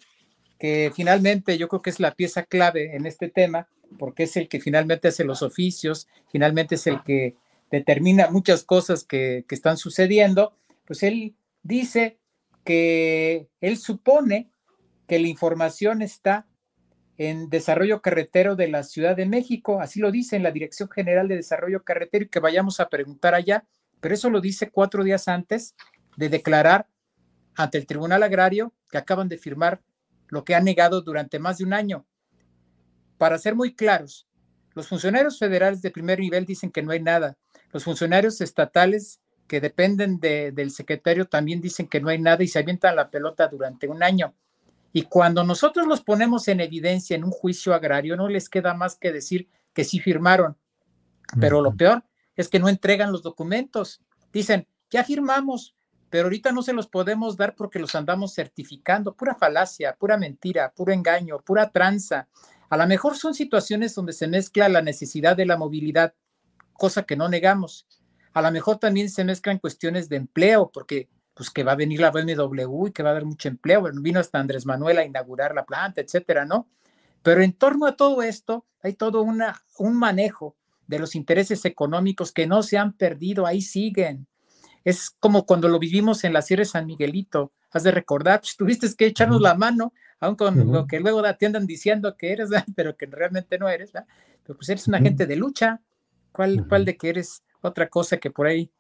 que 0.58 0.92
finalmente 0.94 1.56
yo 1.58 1.68
creo 1.68 1.82
que 1.82 1.90
es 1.90 2.00
la 2.00 2.14
pieza 2.14 2.44
clave 2.44 2.96
en 2.96 3.06
este 3.06 3.28
tema, 3.28 3.68
porque 3.98 4.24
es 4.24 4.36
el 4.36 4.48
que 4.48 4.60
finalmente 4.60 5.08
hace 5.08 5.24
los 5.24 5.42
oficios, 5.42 6.08
finalmente 6.30 6.74
es 6.74 6.86
el 6.86 7.02
que 7.02 7.36
determina 7.70 8.30
muchas 8.30 8.64
cosas 8.64 9.04
que, 9.04 9.44
que 9.48 9.54
están 9.54 9.76
sucediendo, 9.76 10.54
pues 10.84 11.02
él 11.02 11.34
dice 11.62 12.18
que 12.64 13.48
él 13.60 13.76
supone 13.76 14.50
que 15.06 15.18
la 15.18 15.28
información 15.28 16.02
está 16.02 16.46
en 17.16 17.50
desarrollo 17.50 18.00
carretero 18.00 18.54
de 18.54 18.68
la 18.68 18.84
Ciudad 18.84 19.16
de 19.16 19.26
México, 19.26 19.80
así 19.80 20.00
lo 20.00 20.12
dice 20.12 20.36
en 20.36 20.44
la 20.44 20.52
Dirección 20.52 20.88
General 20.88 21.26
de 21.26 21.36
Desarrollo 21.36 21.82
Carretero 21.82 22.24
y 22.24 22.28
que 22.28 22.38
vayamos 22.38 22.78
a 22.78 22.88
preguntar 22.88 23.34
allá, 23.34 23.64
pero 24.00 24.14
eso 24.14 24.30
lo 24.30 24.40
dice 24.40 24.70
cuatro 24.70 25.02
días 25.02 25.26
antes 25.26 25.74
de 26.18 26.28
declarar 26.28 26.88
ante 27.54 27.78
el 27.78 27.87
Tribunal 27.87 28.25
Agrario 28.25 28.75
que 28.90 28.98
acaban 28.98 29.28
de 29.28 29.38
firmar 29.38 29.80
lo 30.26 30.44
que 30.44 30.56
ha 30.56 30.60
negado 30.60 31.00
durante 31.00 31.38
más 31.38 31.58
de 31.58 31.64
un 31.64 31.72
año. 31.72 32.06
Para 33.18 33.38
ser 33.38 33.54
muy 33.54 33.76
claros, 33.76 34.26
los 34.75 34.88
funcionarios 34.88 35.38
federales 35.38 35.80
de 35.80 35.92
primer 35.92 36.18
nivel 36.18 36.44
dicen 36.44 36.72
que 36.72 36.82
no 36.82 36.90
hay 36.90 37.00
nada. 37.00 37.38
Los 37.72 37.84
funcionarios 37.84 38.40
estatales 38.40 39.20
que 39.46 39.60
dependen 39.60 40.18
del 40.18 40.72
secretario 40.72 41.26
también 41.26 41.60
dicen 41.60 41.87
que 41.87 42.00
no 42.00 42.08
hay 42.08 42.18
nada 42.18 42.42
y 42.42 42.48
se 42.48 42.58
avientan 42.58 42.96
la 42.96 43.10
pelota 43.10 43.46
durante 43.46 43.87
un 43.87 44.02
año. 44.02 44.34
Y 44.92 45.02
cuando 45.02 45.44
nosotros 45.44 45.87
los 45.87 46.00
ponemos 46.00 46.48
en 46.48 46.60
evidencia 46.60 47.14
en 47.14 47.22
un 47.22 47.30
juicio 47.30 47.75
agrario, 47.75 48.16
no 48.16 48.28
les 48.28 48.48
queda 48.48 48.75
más 48.75 48.96
que 48.96 49.12
decir 49.12 49.48
que 49.72 49.84
sí 49.84 50.00
firmaron. 50.00 50.56
Pero 51.38 51.62
lo 51.62 51.76
peor 51.76 52.02
es 52.34 52.48
que 52.48 52.58
no 52.58 52.68
entregan 52.68 53.12
los 53.12 53.22
documentos. 53.22 54.02
Dicen, 54.32 54.66
ya 54.90 55.04
firmamos, 55.04 55.76
pero 56.10 56.24
ahorita 56.24 56.52
no 56.52 56.62
se 56.62 56.72
los 56.72 56.86
podemos 56.86 57.36
dar 57.36 57.54
porque 57.54 57.78
los 57.78 57.94
andamos 57.94 58.34
certificando. 58.34 59.14
Pura 59.14 59.34
falacia, 59.34 59.94
pura 59.94 60.16
mentira, 60.16 60.72
puro 60.74 60.92
engaño, 60.92 61.40
pura 61.40 61.70
tranza. 61.70 62.28
A 62.70 62.76
lo 62.76 62.86
mejor 62.86 63.16
son 63.16 63.34
situaciones 63.34 63.94
donde 63.94 64.12
se 64.12 64.26
mezcla 64.26 64.68
la 64.68 64.82
necesidad 64.82 65.36
de 65.36 65.46
la 65.46 65.56
movilidad, 65.56 66.14
cosa 66.72 67.04
que 67.04 67.16
no 67.16 67.28
negamos. 67.28 67.86
A 68.32 68.42
lo 68.42 68.50
mejor 68.50 68.78
también 68.78 69.10
se 69.10 69.24
mezclan 69.24 69.58
cuestiones 69.58 70.08
de 70.08 70.16
empleo, 70.16 70.70
porque 70.72 71.08
pues 71.34 71.50
que 71.50 71.62
va 71.62 71.72
a 71.72 71.76
venir 71.76 72.00
la 72.00 72.10
BMW 72.10 72.88
y 72.88 72.92
que 72.92 73.02
va 73.02 73.10
a 73.10 73.12
haber 73.12 73.24
mucho 73.24 73.48
empleo. 73.48 73.82
Bueno, 73.82 74.02
vino 74.02 74.18
hasta 74.18 74.40
Andrés 74.40 74.66
Manuel 74.66 74.98
a 74.98 75.04
inaugurar 75.04 75.54
la 75.54 75.64
planta, 75.64 76.00
etcétera, 76.00 76.44
¿no? 76.44 76.68
Pero 77.22 77.42
en 77.42 77.52
torno 77.52 77.86
a 77.86 77.96
todo 77.96 78.22
esto 78.22 78.66
hay 78.82 78.94
todo 78.94 79.22
una, 79.22 79.62
un 79.78 79.96
manejo 79.96 80.56
de 80.88 80.98
los 80.98 81.14
intereses 81.14 81.64
económicos 81.64 82.32
que 82.32 82.46
no 82.46 82.62
se 82.62 82.78
han 82.78 82.92
perdido, 82.92 83.46
ahí 83.46 83.62
siguen. 83.62 84.26
Es 84.85 85.11
como 85.11 85.47
cuando 85.47 85.68
lo 85.68 85.78
vivimos 85.78 86.25
en 86.25 86.32
la 86.32 86.42
Sierra 86.42 86.62
de 86.62 86.66
San 86.66 86.87
Miguelito. 86.87 87.52
Has 87.70 87.82
de 87.82 87.90
recordar, 87.90 88.40
pues, 88.40 88.56
tuviste 88.56 88.88
que 88.97 89.06
echarnos 89.06 89.40
la 89.40 89.54
mano, 89.54 89.92
aun 90.20 90.37
con 90.37 90.73
lo 90.73 90.87
que 90.87 91.00
luego 91.00 91.23
te 91.35 91.47
andan 91.47 91.66
diciendo 91.66 92.16
que 92.16 92.32
eres, 92.32 92.50
pero 92.76 92.97
que 92.97 93.06
realmente 93.06 93.58
no 93.58 93.68
eres, 93.68 93.92
¿verdad? 93.92 94.08
Pero 94.42 94.56
pues 94.56 94.68
eres 94.68 94.88
un 94.88 94.94
agente 94.94 95.26
de 95.26 95.37
lucha. 95.37 95.80
¿Cuál, 96.32 96.66
¿Cuál 96.68 96.85
de 96.85 96.97
que 96.97 97.08
eres 97.08 97.42
otra 97.61 97.88
cosa 97.88 98.18
que 98.18 98.30
por 98.30 98.47
ahí 98.47 98.70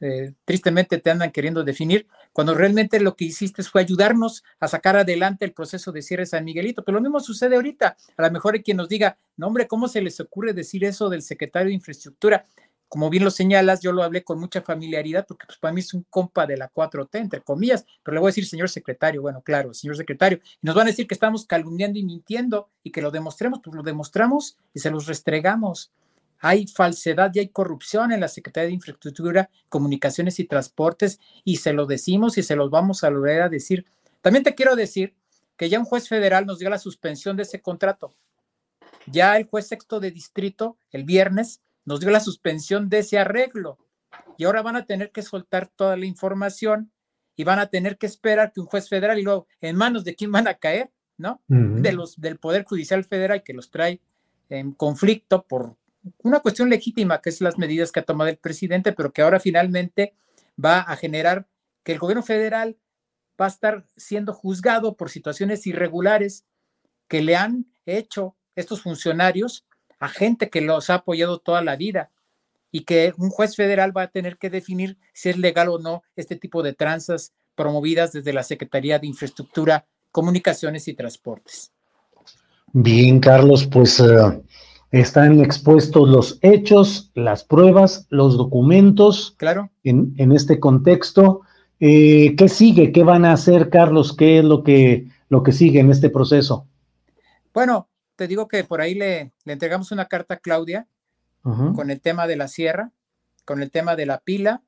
eh, 0.00 0.34
tristemente 0.44 0.98
te 0.98 1.10
andan 1.10 1.32
queriendo 1.32 1.64
definir, 1.64 2.06
cuando 2.32 2.54
realmente 2.54 3.00
lo 3.00 3.16
que 3.16 3.24
hiciste 3.24 3.62
fue 3.62 3.80
ayudarnos 3.80 4.44
a 4.60 4.68
sacar 4.68 4.94
adelante 4.96 5.46
el 5.46 5.54
proceso 5.54 5.90
de 5.90 6.02
cierre 6.02 6.26
San 6.26 6.44
Miguelito. 6.44 6.84
Pero 6.84 6.96
lo 6.96 7.02
mismo 7.02 7.18
sucede 7.20 7.56
ahorita. 7.56 7.96
A 8.16 8.22
lo 8.22 8.30
mejor 8.30 8.54
hay 8.54 8.62
quien 8.62 8.76
nos 8.76 8.90
diga, 8.90 9.16
no 9.36 9.46
hombre, 9.46 9.66
¿cómo 9.66 9.88
se 9.88 10.02
les 10.02 10.20
ocurre 10.20 10.52
decir 10.52 10.84
eso 10.84 11.08
del 11.08 11.22
secretario 11.22 11.68
de 11.68 11.74
Infraestructura? 11.74 12.44
Como 12.88 13.10
bien 13.10 13.24
lo 13.24 13.30
señalas, 13.30 13.80
yo 13.80 13.92
lo 13.92 14.02
hablé 14.02 14.22
con 14.22 14.38
mucha 14.38 14.62
familiaridad 14.62 15.26
porque 15.26 15.46
pues, 15.46 15.58
para 15.58 15.74
mí 15.74 15.80
es 15.80 15.92
un 15.92 16.06
compa 16.08 16.46
de 16.46 16.56
la 16.56 16.72
4T, 16.72 17.18
entre 17.18 17.40
comillas, 17.40 17.84
pero 18.02 18.14
le 18.14 18.20
voy 18.20 18.28
a 18.28 18.30
decir 18.30 18.46
señor 18.46 18.68
secretario, 18.68 19.22
bueno, 19.22 19.42
claro, 19.42 19.74
señor 19.74 19.96
secretario, 19.96 20.38
y 20.62 20.66
nos 20.66 20.74
van 20.74 20.86
a 20.86 20.90
decir 20.90 21.06
que 21.06 21.14
estamos 21.14 21.46
calumniando 21.46 21.98
y 21.98 22.04
mintiendo 22.04 22.68
y 22.82 22.92
que 22.92 23.02
lo 23.02 23.10
demostremos, 23.10 23.60
pues 23.62 23.74
lo 23.74 23.82
demostramos 23.82 24.56
y 24.72 24.80
se 24.80 24.90
los 24.90 25.06
restregamos 25.06 25.92
hay 26.38 26.66
falsedad 26.66 27.32
y 27.34 27.40
hay 27.40 27.48
corrupción 27.48 28.12
en 28.12 28.20
la 28.20 28.28
Secretaría 28.28 28.68
de 28.68 28.74
Infraestructura, 28.74 29.50
Comunicaciones 29.68 30.38
y 30.38 30.44
Transportes 30.44 31.18
y 31.44 31.56
se 31.56 31.72
lo 31.72 31.86
decimos 31.86 32.38
y 32.38 32.42
se 32.42 32.56
los 32.56 32.70
vamos 32.70 33.04
a 33.04 33.10
volver 33.10 33.42
a 33.42 33.48
decir. 33.48 33.86
También 34.20 34.44
te 34.44 34.54
quiero 34.54 34.76
decir 34.76 35.14
que 35.56 35.68
ya 35.68 35.78
un 35.78 35.84
juez 35.84 36.08
federal 36.08 36.46
nos 36.46 36.58
dio 36.58 36.68
la 36.68 36.78
suspensión 36.78 37.36
de 37.36 37.44
ese 37.44 37.62
contrato. 37.62 38.14
Ya 39.06 39.36
el 39.36 39.46
juez 39.46 39.68
sexto 39.68 40.00
de 40.00 40.10
distrito 40.10 40.76
el 40.90 41.04
viernes 41.04 41.62
nos 41.86 42.00
dio 42.00 42.10
la 42.10 42.20
suspensión 42.20 42.90
de 42.90 42.98
ese 42.98 43.18
arreglo 43.18 43.78
y 44.36 44.44
ahora 44.44 44.60
van 44.60 44.76
a 44.76 44.84
tener 44.84 45.10
que 45.12 45.22
soltar 45.22 45.68
toda 45.68 45.96
la 45.96 46.04
información 46.04 46.92
y 47.36 47.44
van 47.44 47.58
a 47.58 47.68
tener 47.68 47.96
que 47.96 48.06
esperar 48.06 48.52
que 48.52 48.60
un 48.60 48.66
juez 48.66 48.88
federal 48.88 49.18
y 49.18 49.22
luego 49.22 49.46
en 49.60 49.76
manos 49.76 50.04
de 50.04 50.14
quién 50.14 50.32
van 50.32 50.48
a 50.48 50.54
caer, 50.54 50.90
¿no? 51.16 51.40
De 51.48 51.92
los 51.92 52.20
del 52.20 52.38
Poder 52.38 52.64
Judicial 52.64 53.04
Federal 53.04 53.42
que 53.42 53.54
los 53.54 53.70
trae 53.70 54.00
en 54.48 54.72
conflicto 54.72 55.42
por 55.42 55.76
una 56.22 56.40
cuestión 56.40 56.70
legítima, 56.70 57.20
que 57.20 57.30
es 57.30 57.40
las 57.40 57.58
medidas 57.58 57.92
que 57.92 58.00
ha 58.00 58.04
tomado 58.04 58.30
el 58.30 58.36
presidente, 58.36 58.92
pero 58.92 59.12
que 59.12 59.22
ahora 59.22 59.40
finalmente 59.40 60.14
va 60.62 60.80
a 60.80 60.96
generar 60.96 61.46
que 61.82 61.92
el 61.92 61.98
gobierno 61.98 62.22
federal 62.22 62.76
va 63.40 63.46
a 63.46 63.48
estar 63.48 63.84
siendo 63.96 64.32
juzgado 64.32 64.96
por 64.96 65.10
situaciones 65.10 65.66
irregulares 65.66 66.44
que 67.08 67.22
le 67.22 67.36
han 67.36 67.66
hecho 67.84 68.34
estos 68.54 68.82
funcionarios 68.82 69.65
a 69.98 70.08
gente 70.08 70.50
que 70.50 70.60
los 70.60 70.90
ha 70.90 70.94
apoyado 70.94 71.38
toda 71.38 71.62
la 71.62 71.76
vida 71.76 72.10
y 72.70 72.84
que 72.84 73.14
un 73.16 73.30
juez 73.30 73.56
federal 73.56 73.96
va 73.96 74.02
a 74.02 74.10
tener 74.10 74.36
que 74.36 74.50
definir 74.50 74.98
si 75.12 75.30
es 75.30 75.38
legal 75.38 75.68
o 75.68 75.78
no 75.78 76.02
este 76.14 76.36
tipo 76.36 76.62
de 76.62 76.74
tranzas 76.74 77.32
promovidas 77.54 78.12
desde 78.12 78.32
la 78.32 78.42
Secretaría 78.42 78.98
de 78.98 79.06
Infraestructura, 79.06 79.86
Comunicaciones 80.12 80.86
y 80.88 80.94
Transportes. 80.94 81.72
Bien, 82.72 83.20
Carlos, 83.20 83.66
pues 83.66 83.98
uh, 84.00 84.42
están 84.90 85.40
expuestos 85.40 86.08
los 86.08 86.38
hechos, 86.42 87.10
las 87.14 87.44
pruebas, 87.44 88.06
los 88.10 88.36
documentos. 88.36 89.34
Claro. 89.38 89.70
En, 89.82 90.32
este 90.32 90.60
contexto. 90.60 91.40
Eh, 91.80 92.34
¿Qué 92.36 92.48
sigue? 92.48 92.92
¿Qué 92.92 93.02
van 93.02 93.24
a 93.24 93.32
hacer, 93.32 93.70
Carlos? 93.70 94.14
¿Qué 94.14 94.38
es 94.38 94.44
lo 94.44 94.62
que, 94.62 95.08
lo 95.28 95.42
que 95.42 95.52
sigue 95.52 95.80
en 95.80 95.90
este 95.90 96.10
proceso? 96.10 96.66
Bueno, 97.54 97.88
te 98.16 98.26
digo 98.26 98.48
que 98.48 98.64
por 98.64 98.80
ahí 98.80 98.94
le, 98.94 99.32
le 99.44 99.52
entregamos 99.52 99.92
una 99.92 100.06
carta 100.06 100.34
a 100.34 100.38
Claudia 100.38 100.88
con 101.76 101.92
el 101.92 102.00
tema 102.00 102.26
de 102.26 102.34
la 102.34 102.48
sierra, 102.48 102.90
con 103.44 103.62
el 103.62 103.70
tema 103.70 103.94
de 103.94 104.04
la 104.04 104.18
pila. 104.18 104.62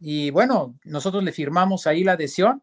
Y 0.00 0.30
bueno, 0.30 0.78
nosotros 0.84 1.22
le 1.22 1.30
firmamos 1.30 1.86
ahí 1.86 2.04
la 2.04 2.12
adhesión. 2.12 2.62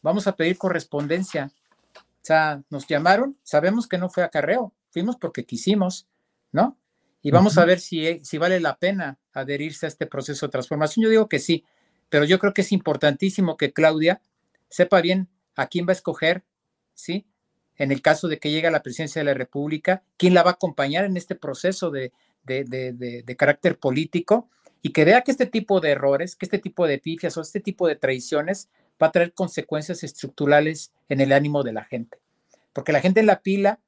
Vamos 0.00 0.28
a 0.28 0.36
pedir 0.36 0.56
correspondencia. 0.56 1.50
O 1.96 2.00
sea, 2.22 2.62
nos 2.70 2.86
llamaron, 2.86 3.36
sabemos 3.42 3.88
que 3.88 3.98
no 3.98 4.08
fue 4.08 4.22
acarreo, 4.22 4.72
fuimos 4.90 5.16
porque 5.16 5.44
quisimos, 5.44 6.06
¿no? 6.52 6.78
Y 7.20 7.32
vamos 7.32 7.58
a 7.58 7.64
ver 7.64 7.80
si, 7.80 8.24
si 8.24 8.38
vale 8.38 8.60
la 8.60 8.76
pena 8.76 9.18
adherirse 9.32 9.86
a 9.86 9.88
este 9.88 10.06
proceso 10.06 10.46
de 10.46 10.52
transformación. 10.52 11.02
Yo 11.02 11.10
digo 11.10 11.28
que 11.28 11.40
sí, 11.40 11.64
pero 12.08 12.24
yo 12.24 12.38
creo 12.38 12.54
que 12.54 12.62
es 12.62 12.70
importantísimo 12.70 13.56
que 13.56 13.72
Claudia 13.72 14.20
sepa 14.68 15.00
bien 15.00 15.28
a 15.56 15.66
quién 15.66 15.86
va 15.86 15.90
a 15.90 15.94
escoger, 15.94 16.44
¿sí? 16.94 17.26
En 17.78 17.92
el 17.92 18.02
caso 18.02 18.28
de 18.28 18.38
que 18.38 18.50
llegue 18.50 18.68
a 18.68 18.70
la 18.70 18.82
presidencia 18.82 19.20
de 19.20 19.26
la 19.26 19.34
República, 19.34 20.02
quién 20.16 20.34
la 20.34 20.42
va 20.42 20.50
a 20.50 20.54
acompañar 20.54 21.04
en 21.04 21.16
este 21.16 21.34
proceso 21.34 21.90
de, 21.90 22.12
de, 22.44 22.64
de, 22.64 23.36
carácter 23.36 23.78
político 23.78 24.48
y 24.82 24.90
que 24.90 25.04
vea 25.04 25.22
que 25.22 25.30
este 25.30 25.46
tipo 25.46 25.80
de 25.80 25.90
errores, 25.90 26.36
que 26.36 26.46
este 26.46 26.58
tipo 26.58 26.86
de 26.86 26.98
pifias 26.98 27.36
o 27.36 27.40
este 27.40 27.60
tipo 27.60 27.86
de 27.88 27.96
traiciones 27.96 28.68
va 29.02 29.08
a 29.08 29.12
traer 29.12 29.32
consecuencias 29.32 30.04
estructurales 30.04 30.92
en 31.08 31.20
el 31.20 31.32
ánimo 31.32 31.62
de 31.62 31.72
la 31.72 31.84
gente. 31.84 32.18
Porque 32.72 32.92
la 32.92 33.00
gente 33.00 33.20
en 33.20 33.26
la 33.26 33.40
pila 33.40 33.80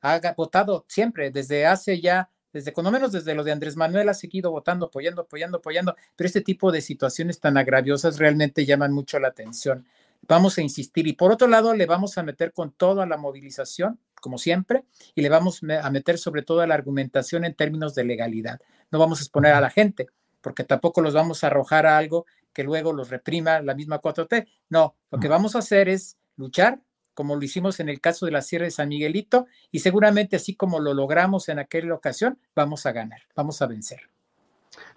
ha 0.00 0.20
votado 0.36 0.84
siempre, 0.86 1.30
desde 1.30 1.66
hace 1.66 2.00
ya, 2.00 2.28
desde 2.52 2.72
cuando 2.72 2.90
menos 2.90 3.10
desde 3.10 3.34
lo 3.34 3.42
de 3.42 3.52
Andrés 3.52 3.74
Manuel 3.74 4.08
ha 4.10 4.14
seguido 4.14 4.50
votando, 4.50 4.86
apoyando, 4.86 5.22
apoyando, 5.22 5.58
apoyando, 5.58 5.96
pero 6.14 6.26
este 6.26 6.42
tipo 6.42 6.70
de 6.70 6.82
situaciones 6.82 7.40
tan 7.40 7.56
agraviosas 7.56 8.18
realmente 8.18 8.66
llaman 8.66 8.92
mucho 8.92 9.18
la 9.18 9.28
atención. 9.28 9.86
Vamos 10.28 10.58
a 10.58 10.62
insistir 10.62 11.06
y 11.06 11.12
por 11.12 11.32
otro 11.32 11.48
lado 11.48 11.74
le 11.74 11.86
vamos 11.86 12.18
a 12.18 12.22
meter 12.22 12.52
con 12.52 12.72
toda 12.72 13.06
la 13.06 13.16
movilización, 13.16 13.98
como 14.20 14.38
siempre, 14.38 14.84
y 15.14 15.22
le 15.22 15.28
vamos 15.28 15.60
a 15.82 15.90
meter 15.90 16.18
sobre 16.18 16.42
todo 16.42 16.60
a 16.60 16.66
la 16.66 16.74
argumentación 16.74 17.44
en 17.44 17.54
términos 17.54 17.94
de 17.94 18.04
legalidad. 18.04 18.60
No 18.90 18.98
vamos 18.98 19.20
a 19.20 19.22
exponer 19.22 19.52
a 19.52 19.60
la 19.60 19.70
gente, 19.70 20.06
porque 20.40 20.64
tampoco 20.64 21.00
los 21.00 21.14
vamos 21.14 21.44
a 21.44 21.48
arrojar 21.48 21.86
a 21.86 21.98
algo 21.98 22.26
que 22.52 22.62
luego 22.62 22.92
los 22.92 23.10
reprima 23.10 23.60
la 23.60 23.74
misma 23.74 24.00
4T. 24.00 24.46
No, 24.68 24.94
lo 25.10 25.18
que 25.18 25.28
vamos 25.28 25.56
a 25.56 25.58
hacer 25.58 25.88
es 25.88 26.16
luchar 26.36 26.80
como 27.14 27.36
lo 27.36 27.42
hicimos 27.42 27.80
en 27.80 27.88
el 27.88 28.00
caso 28.00 28.26
de 28.26 28.32
la 28.32 28.42
Sierra 28.42 28.64
de 28.64 28.70
San 28.70 28.88
Miguelito, 28.88 29.46
y 29.70 29.78
seguramente 29.78 30.36
así 30.36 30.54
como 30.54 30.80
lo 30.80 30.92
logramos 30.92 31.48
en 31.48 31.60
aquella 31.60 31.94
ocasión, 31.94 32.38
vamos 32.54 32.84
a 32.86 32.92
ganar, 32.92 33.22
vamos 33.34 33.62
a 33.62 33.66
vencer. 33.66 34.00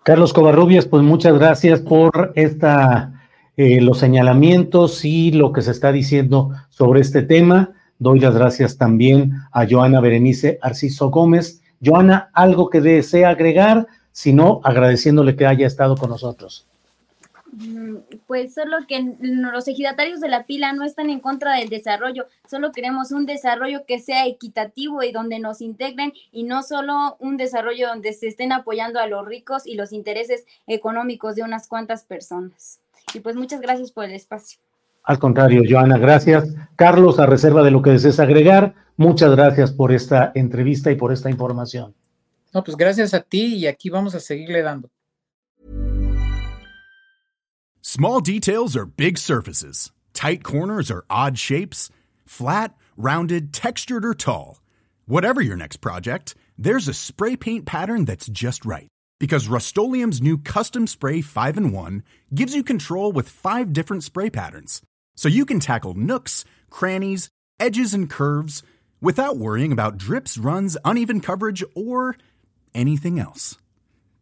Carlos 0.03 0.33
Covarrubias, 0.33 0.87
pues 0.87 1.03
muchas 1.03 1.37
gracias 1.37 1.79
por 1.79 2.33
esta 2.35 3.16
eh, 3.57 3.81
los 3.81 3.97
señalamientos 3.97 5.03
y 5.03 5.31
lo 5.31 5.51
que 5.51 5.63
se 5.63 5.71
está 5.71 5.91
diciendo 5.91 6.51
sobre 6.69 7.01
este 7.01 7.23
tema. 7.23 7.73
Doy 7.97 8.19
las 8.19 8.35
gracias 8.35 8.77
también 8.77 9.33
a 9.51 9.65
Joana 9.67 9.99
Berenice 9.99 10.59
Arciso 10.61 11.09
Gómez. 11.09 11.61
Joana, 11.83 12.29
¿algo 12.33 12.69
que 12.69 12.81
desea 12.81 13.29
agregar? 13.29 13.87
Si 14.11 14.31
no, 14.31 14.61
agradeciéndole 14.63 15.35
que 15.35 15.47
haya 15.47 15.65
estado 15.65 15.95
con 15.97 16.11
nosotros. 16.11 16.67
Mm, 17.51 17.97
pues 18.27 18.53
solo 18.53 18.77
que 18.87 19.15
los 19.19 19.67
ejidatarios 19.67 20.19
de 20.19 20.29
la 20.29 20.45
pila 20.45 20.73
no 20.73 20.83
están 20.83 21.09
en 21.09 21.19
contra 21.19 21.55
del 21.55 21.69
desarrollo, 21.69 22.27
solo 22.47 22.71
queremos 22.71 23.11
un 23.11 23.25
desarrollo 23.25 23.85
que 23.87 23.99
sea 23.99 24.27
equitativo 24.27 25.01
y 25.01 25.11
donde 25.11 25.39
nos 25.39 25.61
integren 25.61 26.13
y 26.31 26.43
no 26.43 26.61
solo 26.61 27.15
un 27.19 27.37
desarrollo 27.37 27.87
donde 27.87 28.13
se 28.13 28.27
estén 28.27 28.51
apoyando 28.51 28.99
a 28.99 29.07
los 29.07 29.25
ricos 29.25 29.65
y 29.65 29.73
los 29.73 29.93
intereses 29.93 30.45
económicos 30.67 31.33
de 31.35 31.41
unas 31.41 31.67
cuantas 31.67 32.03
personas. 32.03 32.81
Y 33.13 33.19
pues 33.19 33.35
muchas 33.35 33.61
gracias 33.61 33.91
por 33.91 34.05
el 34.05 34.11
espacio. 34.11 34.59
Al 35.03 35.19
contrario, 35.19 35.63
Joana, 35.67 35.97
gracias. 35.97 36.53
Carlos, 36.75 37.17
a 37.19 37.25
reserva 37.25 37.63
de 37.63 37.71
lo 37.71 37.81
que 37.81 37.91
desees 37.91 38.19
agregar, 38.19 38.75
muchas 38.97 39.31
gracias 39.31 39.71
por 39.71 39.93
esta 39.93 40.33
entrevista 40.35 40.91
y 40.91 40.95
por 40.95 41.13
esta 41.13 41.29
información. 41.29 41.95
No, 42.53 42.63
pues 42.63 42.75
gracias 42.75 43.13
a 43.13 43.21
ti 43.21 43.55
y 43.55 43.67
aquí 43.67 43.89
vamos 43.89 44.15
a 44.15 44.19
seguirle 44.19 44.61
dando. 44.61 44.89
Small 47.81 48.19
details 48.19 48.75
are 48.75 48.85
big 48.85 49.17
surfaces. 49.17 49.91
Tight 50.13 50.43
corners 50.43 50.91
are 50.91 51.05
odd 51.09 51.37
shapes. 51.37 51.89
Flat, 52.25 52.75
rounded, 52.97 53.53
textured, 53.53 54.03
or 54.03 54.13
tall. 54.13 54.59
Whatever 55.05 55.41
your 55.41 55.55
next 55.55 55.77
project, 55.77 56.35
there's 56.57 56.89
a 56.89 56.93
spray 56.93 57.37
paint 57.37 57.65
pattern 57.65 58.03
that's 58.03 58.27
just 58.27 58.65
right. 58.65 58.89
Because 59.19 59.47
Rust 59.47 59.75
new 59.77 60.37
Custom 60.37 60.85
Spray 60.85 61.21
5 61.21 61.57
in 61.57 61.71
1 61.71 62.03
gives 62.35 62.53
you 62.53 62.63
control 62.63 63.11
with 63.11 63.27
five 63.27 63.73
different 63.73 64.03
spray 64.03 64.29
patterns. 64.29 64.81
So 65.15 65.27
you 65.27 65.45
can 65.45 65.59
tackle 65.59 65.95
nooks, 65.95 66.45
crannies, 66.69 67.29
edges, 67.59 67.95
and 67.95 68.07
curves 68.09 68.61
without 69.01 69.37
worrying 69.37 69.71
about 69.71 69.97
drips, 69.97 70.37
runs, 70.37 70.77
uneven 70.85 71.21
coverage, 71.21 71.63
or 71.75 72.15
anything 72.75 73.19
else. 73.19 73.57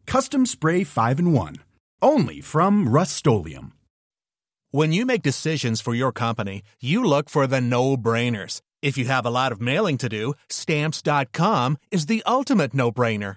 Custom 0.06 0.46
Spray 0.46 0.82
5 0.82 1.18
in 1.18 1.32
1. 1.32 1.56
Only 2.00 2.40
from 2.40 2.88
Rust 2.88 3.26
When 4.70 4.92
you 4.92 5.04
make 5.04 5.22
decisions 5.22 5.80
for 5.82 5.94
your 5.94 6.12
company, 6.12 6.62
you 6.80 7.04
look 7.04 7.28
for 7.28 7.46
the 7.46 7.60
no 7.60 7.96
brainers. 7.96 8.62
If 8.80 8.96
you 8.96 9.06
have 9.06 9.26
a 9.26 9.30
lot 9.30 9.52
of 9.52 9.60
mailing 9.60 9.98
to 9.98 10.08
do, 10.08 10.34
stamps.com 10.48 11.78
is 11.90 12.06
the 12.06 12.22
ultimate 12.26 12.72
no 12.72 12.90
brainer. 12.90 13.36